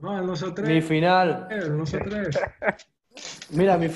[0.00, 0.82] No, él no se Mi atreve.
[0.82, 2.30] final, él no se atreve.
[3.50, 3.88] Mira, mi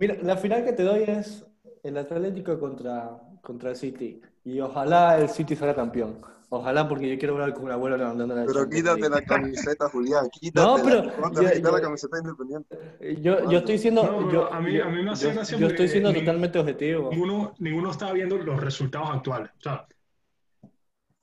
[0.00, 1.44] mira, la final que te doy es
[1.82, 4.20] el Atlético contra, contra el City.
[4.44, 6.18] Y ojalá el City salga campeón.
[6.54, 10.28] Ojalá, porque yo quiero hablar con un abuelo levantando la Pero quítate la camiseta, Julián.
[10.30, 12.78] Quítate No, pero la, ¿cómo te vas a yo- quitar la yo- camiseta independiente.
[13.22, 14.04] Yo, yo estoy siendo.
[14.04, 16.12] No, pero yo, a mí- yo- a mí me hace yo- gracia yo estoy siendo
[16.12, 17.08] ni- totalmente objetivo.
[17.10, 19.50] Ninguno, ninguno está viendo los resultados actuales.
[19.58, 19.86] O sea,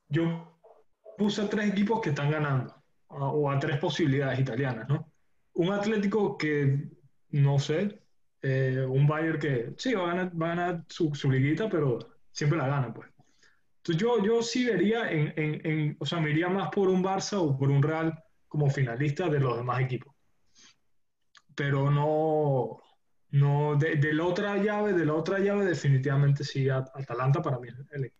[0.10, 0.58] yo
[1.18, 2.74] puse a tres equipos que están ganando,
[3.10, 5.12] a- o a tres posibilidades italianas, ¿no?
[5.54, 6.90] Un Atlético que,
[7.32, 8.02] no sé,
[8.42, 12.00] eh, un Bayern que sí, va a ganar, va a ganar su, su liguita, pero
[12.32, 13.10] siempre la gana, pues.
[13.78, 17.04] Entonces yo, yo sí vería, en, en- en- o sea, me iría más por un
[17.04, 18.14] Barça o por un Real
[18.48, 20.16] como finalista de los demás equipos.
[21.56, 22.80] Pero no,
[23.32, 27.60] no, de, de la otra llave, de la otra llave definitivamente sí, At- Atalanta para
[27.60, 28.19] mí es el equipo.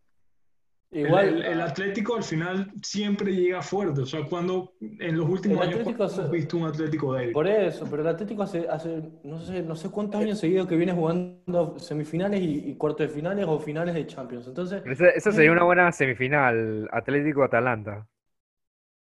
[0.92, 1.28] El, Igual.
[1.28, 4.02] el- el Atlético al final siempre llega fuerte.
[4.02, 7.34] O sea, cuando en los últimos años Atlético ¿cuándo se- hemos visto un Atlético débil.
[7.34, 10.76] Por eso, pero el Atlético hace, hace no, sé, no sé cuántos años seguidos que
[10.76, 14.48] viene jugando semifinales y, y cuartos de finales o finales de Champions.
[14.48, 18.08] Entonces, Esa, esa sería una buena semifinal, Atlético-Atalanta.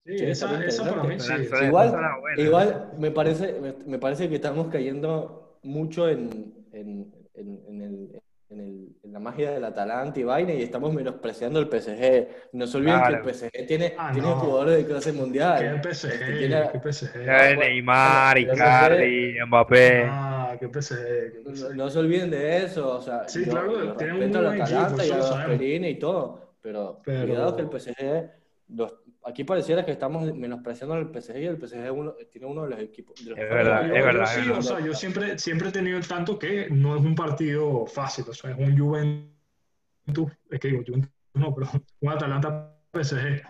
[0.04, 1.32] Sí, Sí, esa, esa para mí sí.
[1.64, 1.88] Igual,
[2.36, 8.22] igual me parece, me, me parece que estamos cayendo mucho en, en, en, en el,
[8.48, 12.28] en, el- en la magia del Atalanta y vaina y estamos menospreciando el PSG.
[12.52, 13.22] No se olviden Claro.
[13.22, 14.36] que el PSG tiene, Ah, tiene no.
[14.36, 15.80] jugadores de clase mundial.
[15.82, 16.12] ¿Qué PSG?
[16.12, 17.24] Este, tiene- ¿Qué PSG?
[17.24, 20.04] Bueno, Neymar, Icardi, Mbappé.
[20.08, 20.96] Ah, qué PSG.
[21.32, 21.74] qué No, PSG.
[21.76, 25.04] no se olviden de eso, o sea, Sí, yo, claro, tienen un buen Atalanta equipo,
[25.04, 25.16] y a.
[25.30, 28.30] Gasperini y todo, pero, Pero- cuidado que el PSG,
[28.68, 28.94] los-
[29.26, 32.78] aquí pareciera que estamos menospreciando al PSG y el PSG uno- tiene uno de los
[32.80, 33.16] equipos.
[33.24, 34.62] de los Es verdad, Yo- es verdad, sí, es o verdad.
[34.62, 38.32] sea, yo siempre, siempre he tenido el tanto que no es un partido fácil, o
[38.34, 41.68] sea, es un Juventus, es que digo Juventus no, pero
[42.00, 43.42] un Atalanta PSG.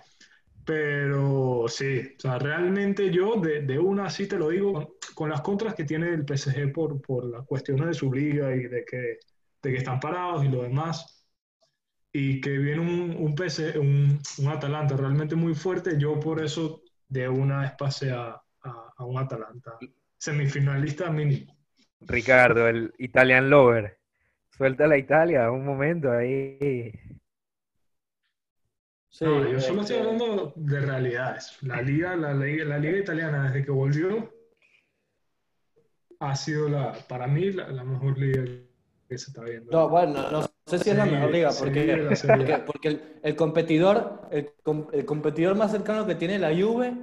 [0.64, 5.30] Pero sí, o sea, realmente yo de, de una sí te lo digo, con, con
[5.30, 8.84] las contras que tiene el PSG por, por las cuestiones de su liga y de
[8.84, 8.96] que,
[9.62, 11.15] de que están parados y lo demás,
[12.18, 16.80] y que viene un, un, PSG, un, un Atalanta realmente muy fuerte, yo por eso
[17.08, 19.76] de una vez pasé a, a, a un Atalanta
[20.16, 21.54] semifinalista mínimo.
[22.00, 23.98] Ricardo, el Italian Lover.
[24.56, 26.90] Suelta la Italia un momento ahí.
[29.10, 31.58] Sí, No, yo solo este, estoy hablando de realidades.
[31.60, 34.32] La liga, la, liga, la liga italiana desde que volvió
[36.20, 38.42] ha sido la, para mí la, la mejor liga
[39.06, 39.70] que se está viendo.
[39.70, 44.28] No, bueno, no sé si es la mejor liga, porque, porque, porque el, el competidor,
[44.30, 46.94] el, com- el competidor más cercano que tiene la Juve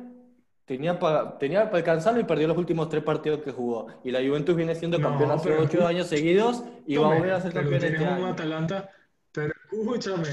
[0.66, 3.88] tenía para tenía para alcanzarlo y perdió los últimos tres partidos que jugó.
[4.04, 7.32] Y la Juventus viene siendo No, campeón hace ocho años seguidos y va a volver
[7.34, 8.28] a ser campeón este año.
[8.28, 8.90] Atalanta,
[9.32, 10.30] pero escúchame,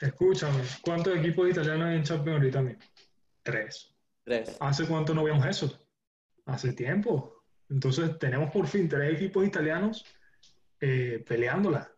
[0.00, 2.82] escúchame, ¿cuántos equipos italianos hay en Champions ahorita mismo?
[3.42, 3.94] Tres.
[4.24, 4.56] Tres.
[4.60, 5.86] ¿Hace cuánto no veíamos eso?
[6.46, 7.42] Hace tiempo.
[7.68, 10.04] Entonces tenemos por fin tres equipos italianos
[10.80, 11.90] eh, peleándola.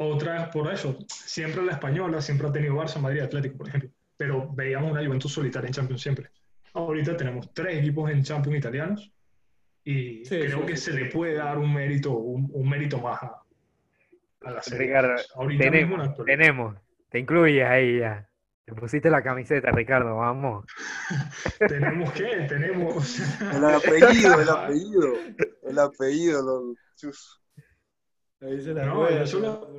[0.00, 3.90] Otra por eso, siempre la española, siempre ha tenido Barça, Madrid, Atlético, por ejemplo.
[4.16, 6.30] Pero veíamos una Juventus solitaria en Champions siempre.
[6.74, 9.12] Ahorita tenemos tres equipos en Champions italianos
[9.84, 12.98] y Sí, creo sí, que sí, se le puede dar un mérito, un, un mérito
[12.98, 13.42] más a,
[14.44, 14.86] a la serie.
[14.86, 16.38] Ricardo, Ahorita mismo tenemos, actualidad.
[16.38, 16.76] tenemos.
[17.10, 18.28] Te incluyes ahí ya.
[18.64, 20.66] Te pusiste la camiseta, Ricardo, vamos.
[21.68, 23.18] Tenemos que, tenemos.
[23.40, 25.14] El apellido, el apellido.
[25.62, 26.42] El apellido.
[26.42, 27.40] lo- chus.
[28.40, 29.20] Ahí se la No, juega.
[29.20, 29.78] yo solo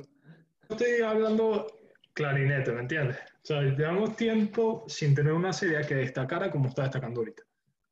[0.68, 1.66] estoy hablando
[2.12, 3.16] clarinete, ¿me entiendes?
[3.42, 7.42] O sea, llevamos tiempo sin tener una serie que destacara como está destacando ahorita.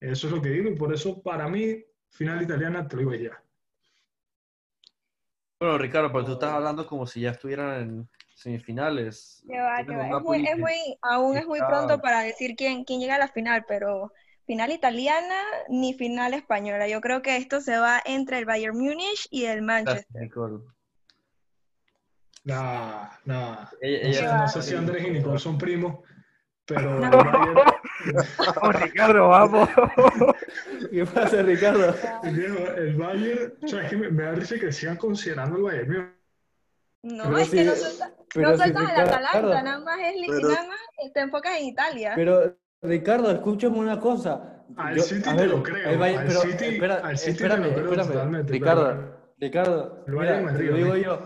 [0.00, 3.14] Eso es lo que digo y por eso para mí, final italiana, te lo digo
[3.14, 3.42] ya.
[5.58, 9.44] Bueno, Ricardo, pero tú estás hablando como si ya estuvieran en semifinales.
[9.48, 13.28] Es muy, es muy, aún es muy pronto para decir quién, quién llega a la
[13.28, 14.12] final, pero
[14.48, 15.36] final italiana
[15.68, 16.88] ni final española.
[16.88, 20.06] Yo creo que esto se va entre el Bayern Múnich y el Manchester.
[22.44, 23.68] Nah, nah.
[23.80, 25.98] Ella- No sé, ella- no sé si Andrés y Nicole son primos,
[26.64, 27.10] pero el No.
[28.38, 29.68] Vamos, Ricardo, vamos.
[30.90, 31.94] ¿Qué pasa, Ricardo?
[32.24, 36.14] el Bayern, o sea, es que me, me da risa que sigan considerando el Bayern.
[37.02, 40.14] No, Pero es si- que no sueltas, pero no si Ricardo- Atalanta, nada más, es,
[40.26, 40.80] Pero- nada más
[41.12, 42.12] te enfocas en Italia.
[42.16, 44.64] Pero, Ricardo, escúchame una cosa.
[44.76, 47.18] Al Yo- City a te ver, lo creo, el Bayern- al pero, City- espera, al
[47.18, 48.08] City te espérame, lo creo espérame.
[48.12, 51.18] totalmente, Ricardo, pero- Ricardo, mira, te lo digo yo,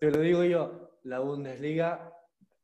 [0.00, 2.12] te lo digo yo, la Bundesliga,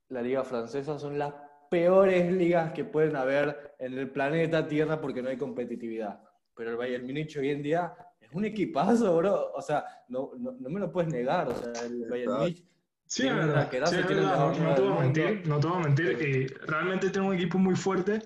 [0.08, 1.34] la liga francesa son las
[1.70, 6.20] peores ligas que pueden haber en el planeta Tierra porque no hay competitividad.
[6.56, 9.52] Pero el Bayern Múnich hoy en día es un equipazo, bro.
[9.54, 11.48] O sea, no, no, no me lo puedes negar.
[11.48, 12.32] O sea, el Bayern.
[12.32, 12.64] Múnich
[13.06, 13.68] Sí, Tiene es verdad.
[13.84, 15.76] sí, es tiene el verdad, mejor No, no te voy a mentir, no te voy
[15.76, 16.18] a mentir.
[16.22, 18.20] Y realmente tiene un equipo muy fuerte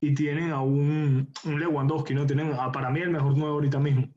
[0.00, 2.26] y tienen a un, un Lewandowski, ¿no?
[2.26, 4.08] Tienen a, para mí el mejor nuevo ahorita mismo.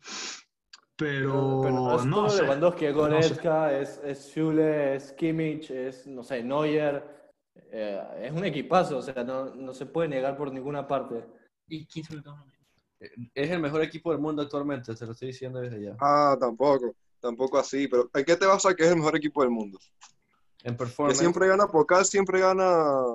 [0.96, 2.44] Pero, Pero no es no sé.
[2.44, 3.10] Lewandowski, es No sé.
[3.10, 7.04] Goretzka, es, es Schüle, es Kimmich, es, no sé, Neuer.
[7.72, 11.24] Eh, es un equipazo, o sea, no, no se puede negar por ninguna parte.
[11.68, 12.36] Y 15 minutos.
[13.34, 15.96] Es el mejor equipo del mundo actualmente, te lo estoy diciendo desde ya.
[16.00, 16.96] Ah, tampoco.
[17.20, 17.88] Tampoco así.
[17.88, 19.80] Pero ¿en qué te vas a que es el mejor equipo del mundo?
[20.64, 21.20] En Que performance.
[21.20, 22.64] siempre gana Pocal, siempre gana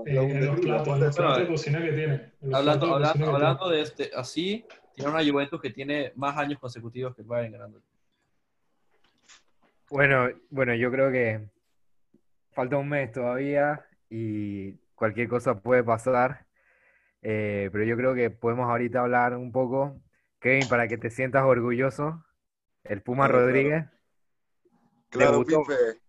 [0.07, 0.83] Eh, la en los Bundesliga.
[0.83, 2.33] platos, en los Bueno, platos de cocina que tiene.
[2.53, 6.59] Hablando, de hablando, que hablando de este, así, tiene una Juventus que tiene más años
[6.59, 7.81] consecutivos que el Bayern ganando.
[9.91, 11.41] Bueno, bueno, yo creo que
[12.53, 16.47] falta un mes todavía y cualquier cosa puede pasar.
[17.23, 20.01] Eh, pero yo creo que podemos ahorita hablar un poco,
[20.41, 22.25] Kevin, para que te sientas orgulloso.
[22.85, 23.47] El Puma Claro, claro.
[23.47, 23.85] Rodríguez
[25.11, 25.45] Claro.
[25.45, 26.01] Pipe.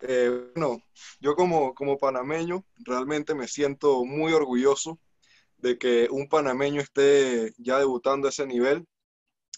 [0.00, 0.82] Eh, bueno,
[1.20, 4.98] yo como, como panameño realmente me siento muy orgulloso
[5.58, 8.84] de que un panameño esté ya debutando a ese nivel.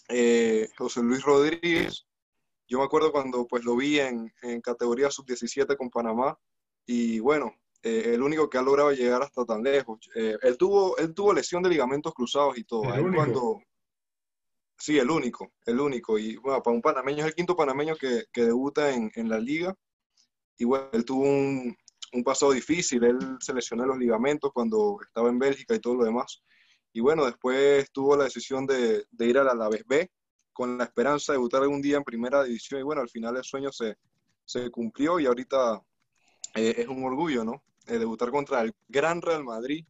[0.07, 2.05] Eh, José Luis Rodríguez,
[2.67, 6.37] yo me acuerdo cuando pues lo vi en, en categoría sub-17 con Panamá
[6.85, 9.99] y bueno, eh, el único que ha logrado llegar hasta tan lejos.
[10.15, 12.83] Eh, él, tuvo, él tuvo lesión de ligamentos cruzados y todo.
[12.83, 13.15] El A él único.
[13.15, 13.61] cuando...
[14.77, 16.19] Sí, el único, el único.
[16.19, 19.39] Y bueno, para un panameño es el quinto panameño que, que debuta en, en la
[19.39, 19.73] liga.
[20.57, 21.75] Y bueno, él tuvo un,
[22.13, 23.03] un pasado difícil.
[23.03, 26.43] Él se lesionó los ligamentos cuando estaba en Bélgica y todo lo demás.
[26.93, 30.11] Y bueno, después tuvo la decisión de, de ir a la Alavés B
[30.53, 32.79] con la esperanza de debutar algún día en primera división.
[32.79, 33.97] Y bueno, al final el sueño se,
[34.45, 35.81] se cumplió y ahorita
[36.55, 37.63] eh, es un orgullo, ¿no?
[37.87, 39.85] Eh, debutar contra el Gran Real Madrid,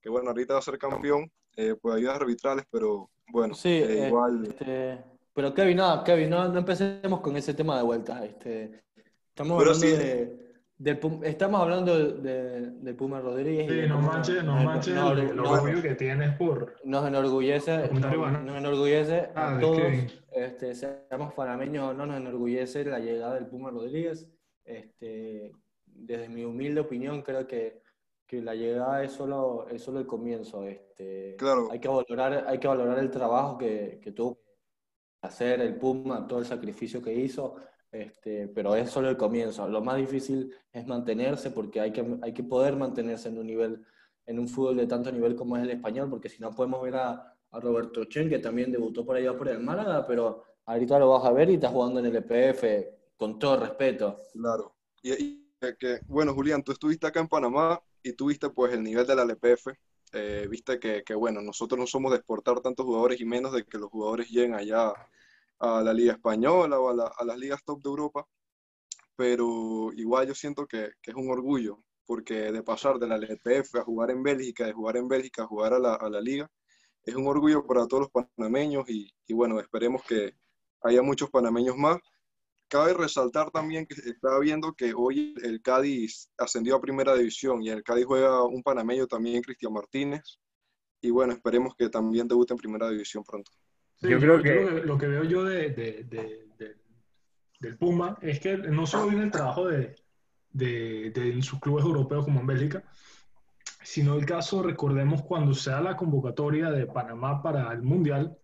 [0.00, 4.06] que bueno, ahorita va a ser campeón eh, por ayudas arbitrales, pero bueno, Sí, eh,
[4.08, 4.44] igual.
[4.46, 4.98] este,
[5.32, 8.24] pero Kevin, no, Kevin, no, no empecemos con ese tema de vuelta.
[8.24, 8.82] Este,
[9.28, 9.92] estamos Pero hablando sí.
[9.96, 10.44] de,
[10.76, 13.66] del estamos hablando de, de- Puma Rodríguez.
[13.66, 16.74] y Sí, de no manches, no nos- manches nos- el, orgullo que tienes por...
[16.84, 19.80] nos enorgullece, nos, enorgullece Ah, a todos,
[20.32, 24.28] este, seamos panameños o no, nos enorgullece la llegada del Puma Rodríguez.
[24.64, 25.52] Este,
[25.86, 27.82] desde mi humilde opinión, creo que,
[28.36, 30.64] que la llegada es solo, es solo el comienzo.
[30.64, 31.68] Este, Claro.
[31.70, 34.42] hay que valorar, hay que valorar el trabajo que, que tuvo que
[35.22, 37.56] hacer el Puma, todo el sacrificio que hizo,
[37.90, 39.68] este, pero es solo el comienzo.
[39.68, 43.84] Lo más difícil es mantenerse porque hay que, hay que poder mantenerse en un nivel,
[44.26, 46.96] en un fútbol de tanto nivel como es el español, porque si no podemos ver
[46.96, 51.10] a, a Roberto Chen, que también debutó por allá por el Málaga, pero ahorita lo
[51.10, 52.64] vas a ver y está jugando en el EPF,
[53.16, 54.18] con todo respeto.
[54.32, 54.74] Claro.
[55.02, 58.84] Y, y que- que, bueno, Julián, tú estuviste acá en Panamá y tuviste pues el
[58.84, 59.72] nivel de la LPF.
[60.14, 63.64] Eh, viste que, que, bueno, nosotros no somos de exportar tantos jugadores y menos de
[63.66, 64.92] que los jugadores lleguen allá
[65.60, 68.26] a la Liga Española o a, la- a las ligas top de Europa.
[69.16, 73.78] Pero igual yo siento que, que es un orgullo, porque de pasar de la LPF
[73.78, 76.50] a jugar en Bélgica, de jugar en Bélgica a jugar a la, a la Liga,
[77.04, 80.34] es un orgullo para todos los panameños y, y bueno, esperemos que
[80.82, 81.98] haya muchos panameños más.
[82.74, 87.68] Cabe resaltar también que estaba viendo que hoy el Cádiz ascendió a primera división y
[87.68, 90.40] el Cádiz juega un panameño también, Cristian Martínez.
[91.00, 93.52] Y bueno, esperemos que también debute en primera división pronto.
[94.00, 96.76] Sí, Yo creo que- lo que lo que veo yo de, de- de- de-
[97.60, 99.94] del Puma es que no solo viene el trabajo de,
[100.50, 102.82] de, sus clubes europeos como en Bélgica,
[103.84, 108.36] sino el caso, recordemos, cuando se da la convocatoria de Panamá para el Mundial,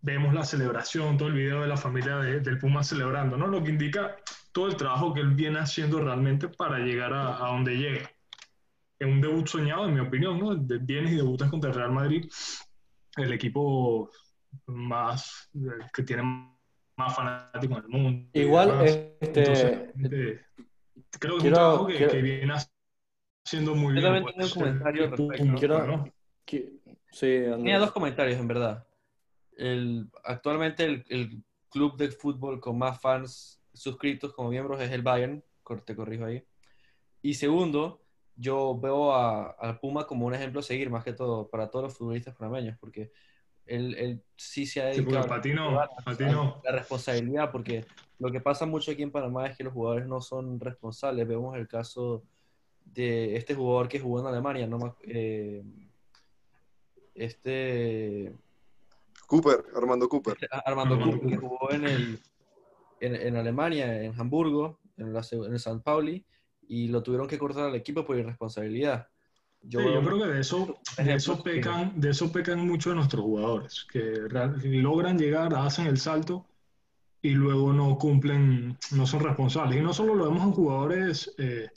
[0.00, 3.46] vemos la celebración, todo el video de la familia de- del Puma celebrando, ¿no?
[3.48, 4.16] Lo que indica
[4.52, 8.10] todo el trabajo que él viene haciendo realmente para llegar a, a donde llega.
[8.98, 10.54] Es un debut soñado, en mi opinión, ¿no?
[10.54, 12.30] De- Vienes y debutas contra el Real Madrid,
[13.16, 14.10] el equipo
[14.66, 15.50] más,
[15.92, 16.22] que tiene
[16.96, 18.28] más fanáticos en el mundo.
[18.32, 20.40] Igual, este, Entonces, eh,
[21.18, 22.54] creo que es un quiero- trabajo que, quiero- que viene
[23.44, 24.04] haciendo muy Yo bien.
[24.04, 25.58] también pues, tengo un el- comentario Puma, respecto.
[25.58, 26.04] Quiero- ¿no?
[26.46, 26.72] que-
[27.10, 28.85] sí, Tenía dos comentarios, en verdad.
[29.56, 35.02] El, actualmente el, el club de fútbol con más fans suscritos como miembros es el
[35.02, 35.42] Bayern,
[35.84, 36.44] te corrijo ahí.
[37.22, 38.00] Y segundo,
[38.36, 41.86] yo veo a, al Puma como un ejemplo a seguir, más que todo, para todos
[41.86, 43.10] los futbolistas panameños, porque
[43.66, 46.60] él, él sí se ha Sí, dedicado para ti no, llevar para ti no.
[46.64, 47.84] la responsabilidad, porque
[48.18, 51.26] lo que pasa mucho aquí en Panamá es que los jugadores no son responsables.
[51.26, 52.22] Vemos el caso
[52.84, 55.64] de este jugador que jugó en Alemania, no eh,
[57.14, 58.32] este
[59.26, 60.36] Cooper, Armando Cooper.
[60.64, 62.20] Armando Armando Cooper, que jugó en, el,
[63.00, 66.24] en, en Alemania, en Hamburgo, en, la, en el San Pauli,
[66.68, 69.08] y lo tuvieron que cortar al equipo por irresponsabilidad.
[69.62, 72.96] Yo, Sí, yo creo que de eso, de eso pecan, de eso pecan mucho de
[72.96, 74.28] nuestros jugadores, que
[74.62, 76.46] logran llegar, hacen el salto
[77.20, 79.78] y luego no cumplen, no son responsables.
[79.78, 81.68] Y no solo lo vemos en jugadores eh,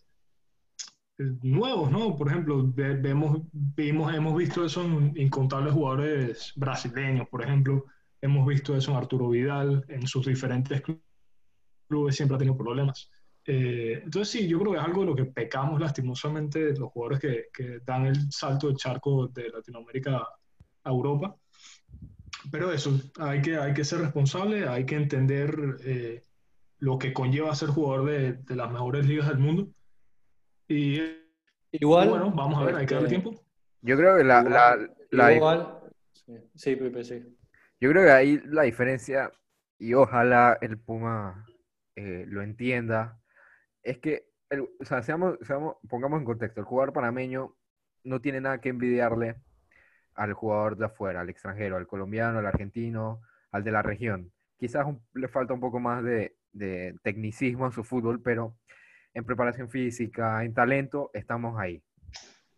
[1.42, 2.16] nuevos, ¿no?
[2.16, 7.86] Por ejemplo, ve- vemos, vimos, hemos visto eso en incontables jugadores brasileños, por ejemplo.
[8.22, 11.02] Hemos visto eso en Arturo Vidal, en sus diferentes clu-
[11.88, 13.10] clubes siempre ha tenido problemas.
[13.46, 17.20] Eh, entonces sí, yo creo que es algo de lo que pecamos lastimosamente los jugadores
[17.20, 20.22] que, que dan el salto del charco de Latinoamérica
[20.84, 21.36] a Europa.
[22.52, 26.22] Pero eso, hay que, hay que ser responsable, hay que entender eh,
[26.80, 29.70] lo que conlleva ser jugador de, de las mejores ligas del mundo.
[30.70, 31.02] Y
[31.72, 33.44] Igual, bueno, vamos a ver, hay que darle este, tiempo.
[33.82, 34.78] Yo creo que la, la,
[35.10, 35.80] la, Igual,
[36.14, 37.38] sí, sí, Pepe, sí.
[37.82, 39.32] Yo creo que ahí la diferencia,
[39.80, 41.46] y ojalá el Puma
[41.96, 43.20] eh, lo entienda,
[43.82, 47.56] es que, el- o sea, seamos, seamos- pongamos en contexto, el jugador panameño
[48.04, 49.36] no tiene nada que envidiarle
[50.14, 54.32] al jugador de afuera, al extranjero, al colombiano, al argentino, al de la región.
[54.58, 58.56] Quizás un- le falta un poco más de, de tecnicismo en su fútbol, pero
[59.14, 61.82] en preparación física, en talento, estamos ahí.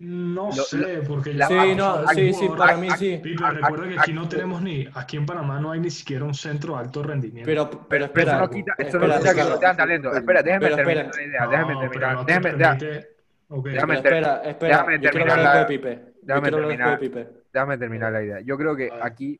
[0.03, 3.35] No Lo- sé, porque la- Sí, ya- no, sí, sí, para mí Pipe, sí.
[3.35, 6.73] recuerda que aquí no tenemos ni, aquí en Panamá no hay ni siquiera un centro
[6.73, 7.45] de alto rendimiento.
[7.45, 9.49] Pero, pero Pero eso espera, no quita, eso no espera, quita que espera.
[9.53, 10.13] no tengan talento.
[10.15, 11.21] Espera, déjame Pero terminar espera.
[11.23, 13.07] la idea, No, déjame pero terminar, no te déjame, permite-
[13.53, 13.65] Ok.
[13.67, 14.77] Déjame espera, espera.
[14.77, 16.01] déjame terminar la- de Pipe.
[16.23, 16.89] Déjame terminar.
[16.89, 17.27] de Pipe.
[17.53, 18.39] Déjame terminar la idea.
[18.41, 19.39] Yo creo que aquí,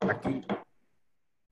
[0.00, 0.44] aquí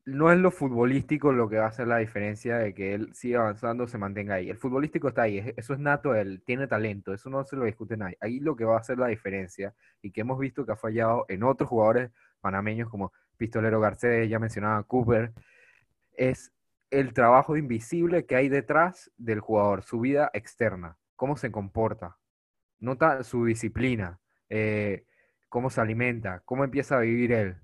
[0.07, 3.41] no es lo futbolístico lo que va a hacer la diferencia de que él siga
[3.41, 4.51] avanzando, se mantenga ahí.
[4.51, 7.65] El futbolístico está ahí, es- eso es nato, él tiene talento, eso no se lo
[7.67, 8.17] discute nadie.
[8.21, 11.27] Ahí lo que va a hacer la diferencia y que hemos visto que ha fallado
[11.29, 15.33] en otros jugadores panameños como Pistolero Garcés, ya mencionaba Cooper,
[16.17, 16.53] es
[16.91, 22.19] el trabajo invisible que hay detrás del jugador, su vida externa, cómo se comporta,
[22.81, 25.07] nota su disciplina, eh,
[25.51, 27.57] cómo se alimenta, cómo empieza a vivir él.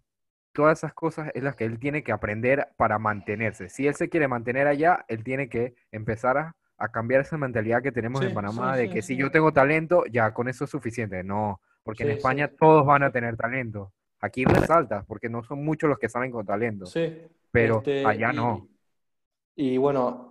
[0.52, 3.68] Todas esas cosas es las que él tiene que aprender para mantenerse.
[3.68, 7.82] Si él se quiere mantener allá, él tiene que empezar a, a cambiar esa mentalidad
[7.82, 10.48] que tenemos Sí, en Panamá sí, de sí, que si yo tengo talento, ya con
[10.48, 11.22] eso es suficiente.
[11.24, 13.92] No, porque en España todos van a tener talento.
[14.20, 16.86] Aquí resaltas, porque no son muchos los que salen con talento.
[16.86, 17.12] Sí.
[17.50, 18.68] Pero Este, allá y- no.
[19.56, 20.28] Y bueno,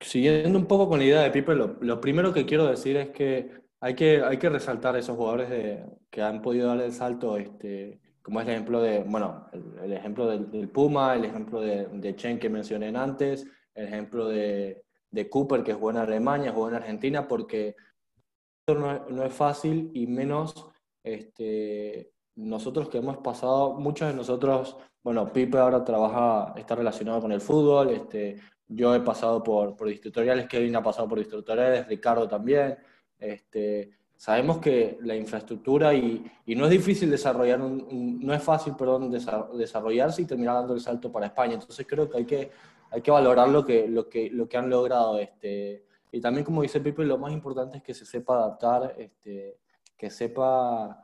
[0.00, 3.10] siguiendo un poco con la idea de Pipe, lo, lo primero que quiero decir es
[3.10, 3.50] que
[3.80, 7.36] hay que, hay que resaltar a esos jugadores de- que han podido dar el salto,
[7.36, 11.60] este, como es el ejemplo de, bueno, el, el ejemplo del, del Puma, el ejemplo
[11.60, 16.50] de, de Chen que mencioné antes, el ejemplo de, de Cooper que jugó en Alemania,
[16.50, 17.76] jugó en Argentina, porque
[18.66, 20.72] esto no no es fácil y menos
[21.04, 27.30] este, nosotros que hemos pasado, muchos de nosotros, bueno, Pipe ahora trabaja, está relacionado con
[27.30, 32.26] el fútbol, este, yo he pasado por, por distritoriales, Kevin ha pasado por distritoriales, Ricardo
[32.26, 32.76] también.
[33.16, 38.74] Este, sabemos que la infraestructura y, y no es difícil desarrollar, un, no es fácil,
[38.74, 41.54] perdón, desa- desarrollarse y terminar dando el salto para España.
[41.54, 42.50] Entonces creo que hay que,
[42.90, 45.18] hay que valorar lo que, lo que, lo que han logrado.
[45.18, 49.58] Este, y también, como dice Pipe, lo más importante es que se sepa adaptar, este,
[49.96, 51.02] que sepa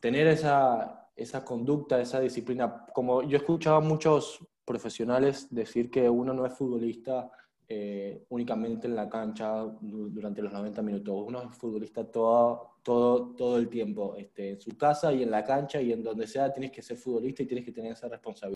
[0.00, 2.86] tener esa, esa conducta, esa disciplina.
[2.92, 7.30] Como yo escuchaba a muchos profesionales decir que uno no es futbolista
[7.68, 13.34] eh, únicamente en la cancha du- durante los 90 minutos, uno es futbolista todo, todo,
[13.34, 16.52] todo el tiempo, este, en su casa y en la cancha y en donde sea
[16.52, 18.54] tienes que ser futbolista y tienes que tener esa responsabilidad.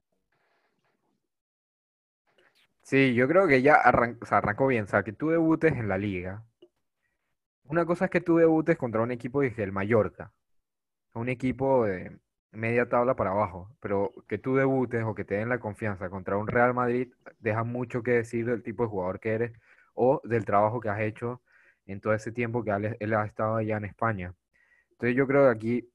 [2.83, 4.85] Sí, yo creo que ya arran- arrancó bien.
[4.85, 6.45] O sea, que tú debutes en la liga.
[7.65, 10.33] Una cosa es que tú debutes contra un equipo de el Mallorca,
[11.15, 12.19] un equipo de
[12.53, 16.37] media tabla para abajo, pero que tú debutes o que te den la confianza contra
[16.37, 19.53] un Real Madrid deja mucho que decir del tipo de jugador que eres
[19.95, 21.43] o del trabajo que has hecho
[21.87, 22.71] en todo ese tiempo que
[23.01, 24.35] él, ha estado allá en España.
[24.93, 25.93] Entonces yo creo que aquí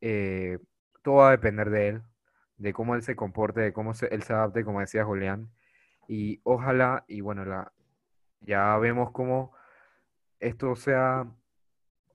[0.00, 0.58] eh,
[1.02, 2.02] todo va a depender de él,
[2.58, 5.50] de cómo él se comporte, de cómo él se adapte, como decía Julián.
[6.08, 7.72] Y ojalá, y bueno, la,
[8.40, 9.52] ya vemos cómo
[10.40, 11.26] esto sea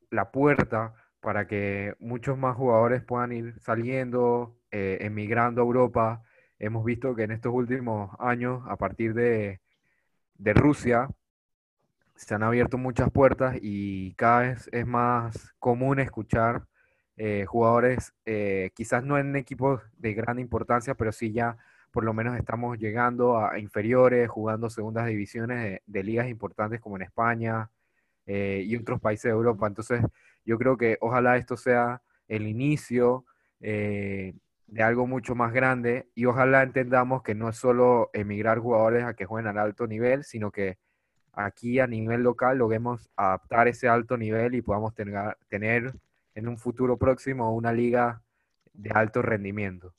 [0.10, 6.24] la puerta para que muchos más jugadores puedan ir saliendo, eh, emigrando a Europa.
[6.60, 9.62] Hemos visto que en estos últimos años, a partir de,
[10.38, 11.10] de Rusia,
[12.16, 16.66] se han abierto muchas puertas y cada vez es más común escuchar
[17.20, 21.58] eh, jugadores, eh, quizás no en equipos de gran importancia, pero sí ya
[21.92, 27.04] por lo menos estamos llegando a inferiores, jugando segundas divisiones de, ligas importantes como en
[27.04, 27.72] España
[28.28, 29.66] eh, y otros países de Europa.
[29.66, 30.02] Entonces,
[30.48, 33.26] yo creo que ojalá esto sea el inicio
[33.60, 34.34] eh,
[34.66, 39.14] de algo mucho más grande y ojalá entendamos que no es solo emigrar jugadores a
[39.14, 40.78] que jueguen al alto nivel, sino que
[41.34, 45.94] aquí a nivel local logremos adaptar ese alto nivel y podamos tener, tener
[46.34, 48.22] en un futuro próximo una liga
[48.74, 49.94] de alto rendimiento.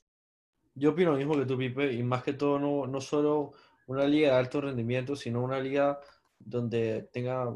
[0.73, 3.51] Yo opino lo mismo que tú, Pipe, y más que todo no, no solo
[3.85, 5.99] una liga de alto rendimiento, sino una liga
[6.39, 7.53] donde tenga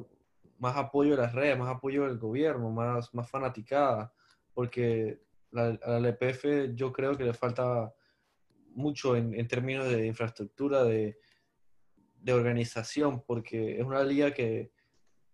[0.60, 4.14] más apoyo de las redes, más apoyo del gobierno, más, más fanaticada,
[4.54, 7.94] porque la, a la LPF yo creo que le falta
[8.76, 11.18] mucho en, en términos de infraestructura, de,
[12.22, 14.72] de organización, porque es una liga que,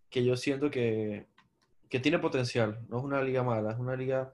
[0.09, 1.28] que yo siento que,
[1.89, 4.34] que tiene potencial, no es una liga mala, es una liga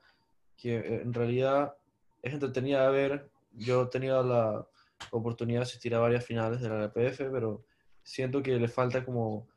[0.58, 1.76] que eh, en realidad
[2.22, 3.32] es entretenida de ver.
[3.52, 4.68] Yo he tenido la
[5.12, 7.66] oportunidad de asistir a varias finales de la LPF, pero
[8.04, 9.48] siento que le falta como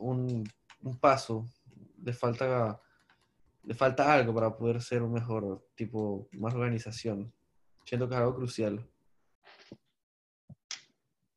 [0.00, 0.44] un,
[0.82, 1.46] un paso,
[2.02, 2.80] le falta,
[3.62, 7.32] le falta algo para poder ser un mejor, tipo, más organización.
[7.84, 8.86] Siento que algo crucial.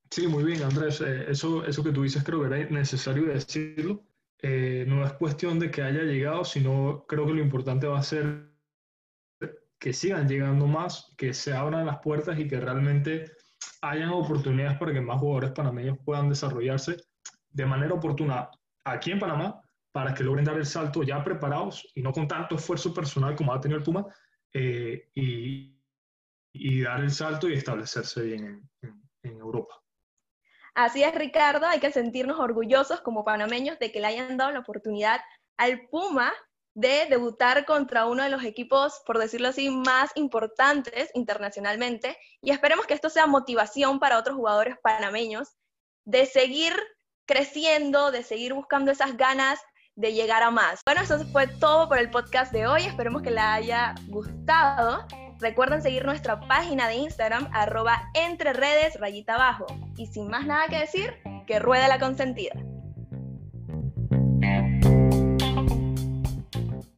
[0.09, 1.01] Sí, muy bien, Andrés.
[1.01, 4.03] Eh, eso, eso que tú dices creo que era necesario decirlo.
[4.41, 8.03] Eh, no es cuestión de que haya llegado, sino creo que lo importante va a
[8.03, 8.51] ser
[9.80, 13.32] que sigan llegando más, que se abran las puertas y que realmente
[13.82, 16.97] hayan oportunidades para que más jugadores panameños puedan desarrollarse
[17.54, 18.49] de manera oportuna
[18.84, 22.56] aquí en Panamá para que logren dar el salto ya preparados y no con tanto
[22.56, 24.06] esfuerzo personal como ha tenido el Puma
[24.51, 25.80] eh, y,
[26.54, 29.76] y dar el salto y establecerse bien en, en, en Europa.
[30.74, 34.60] Así es, Ricardo, hay que sentirnos orgullosos como panameños de que le hayan dado la
[34.60, 35.22] oportunidad
[35.58, 36.34] al Puma
[36.76, 42.18] de debutar contra uno de los equipos, por decirlo así, más importantes internacionalmente.
[42.41, 45.49] Y esperemos que esto sea motivación para otros jugadores panameños
[46.06, 46.74] de seguir
[47.26, 49.59] creciendo, de seguir buscando esas ganas
[49.95, 50.82] de llegar a más.
[50.86, 52.84] Bueno, eso fue todo por el podcast de hoy.
[52.84, 55.05] Esperemos que les haya gustado.
[55.39, 59.65] Recuerden seguir nuestra página de Instagram, arroba entre rayita abajo.
[59.97, 61.13] Y sin más nada que decir,
[61.45, 62.53] que ruede la consentida.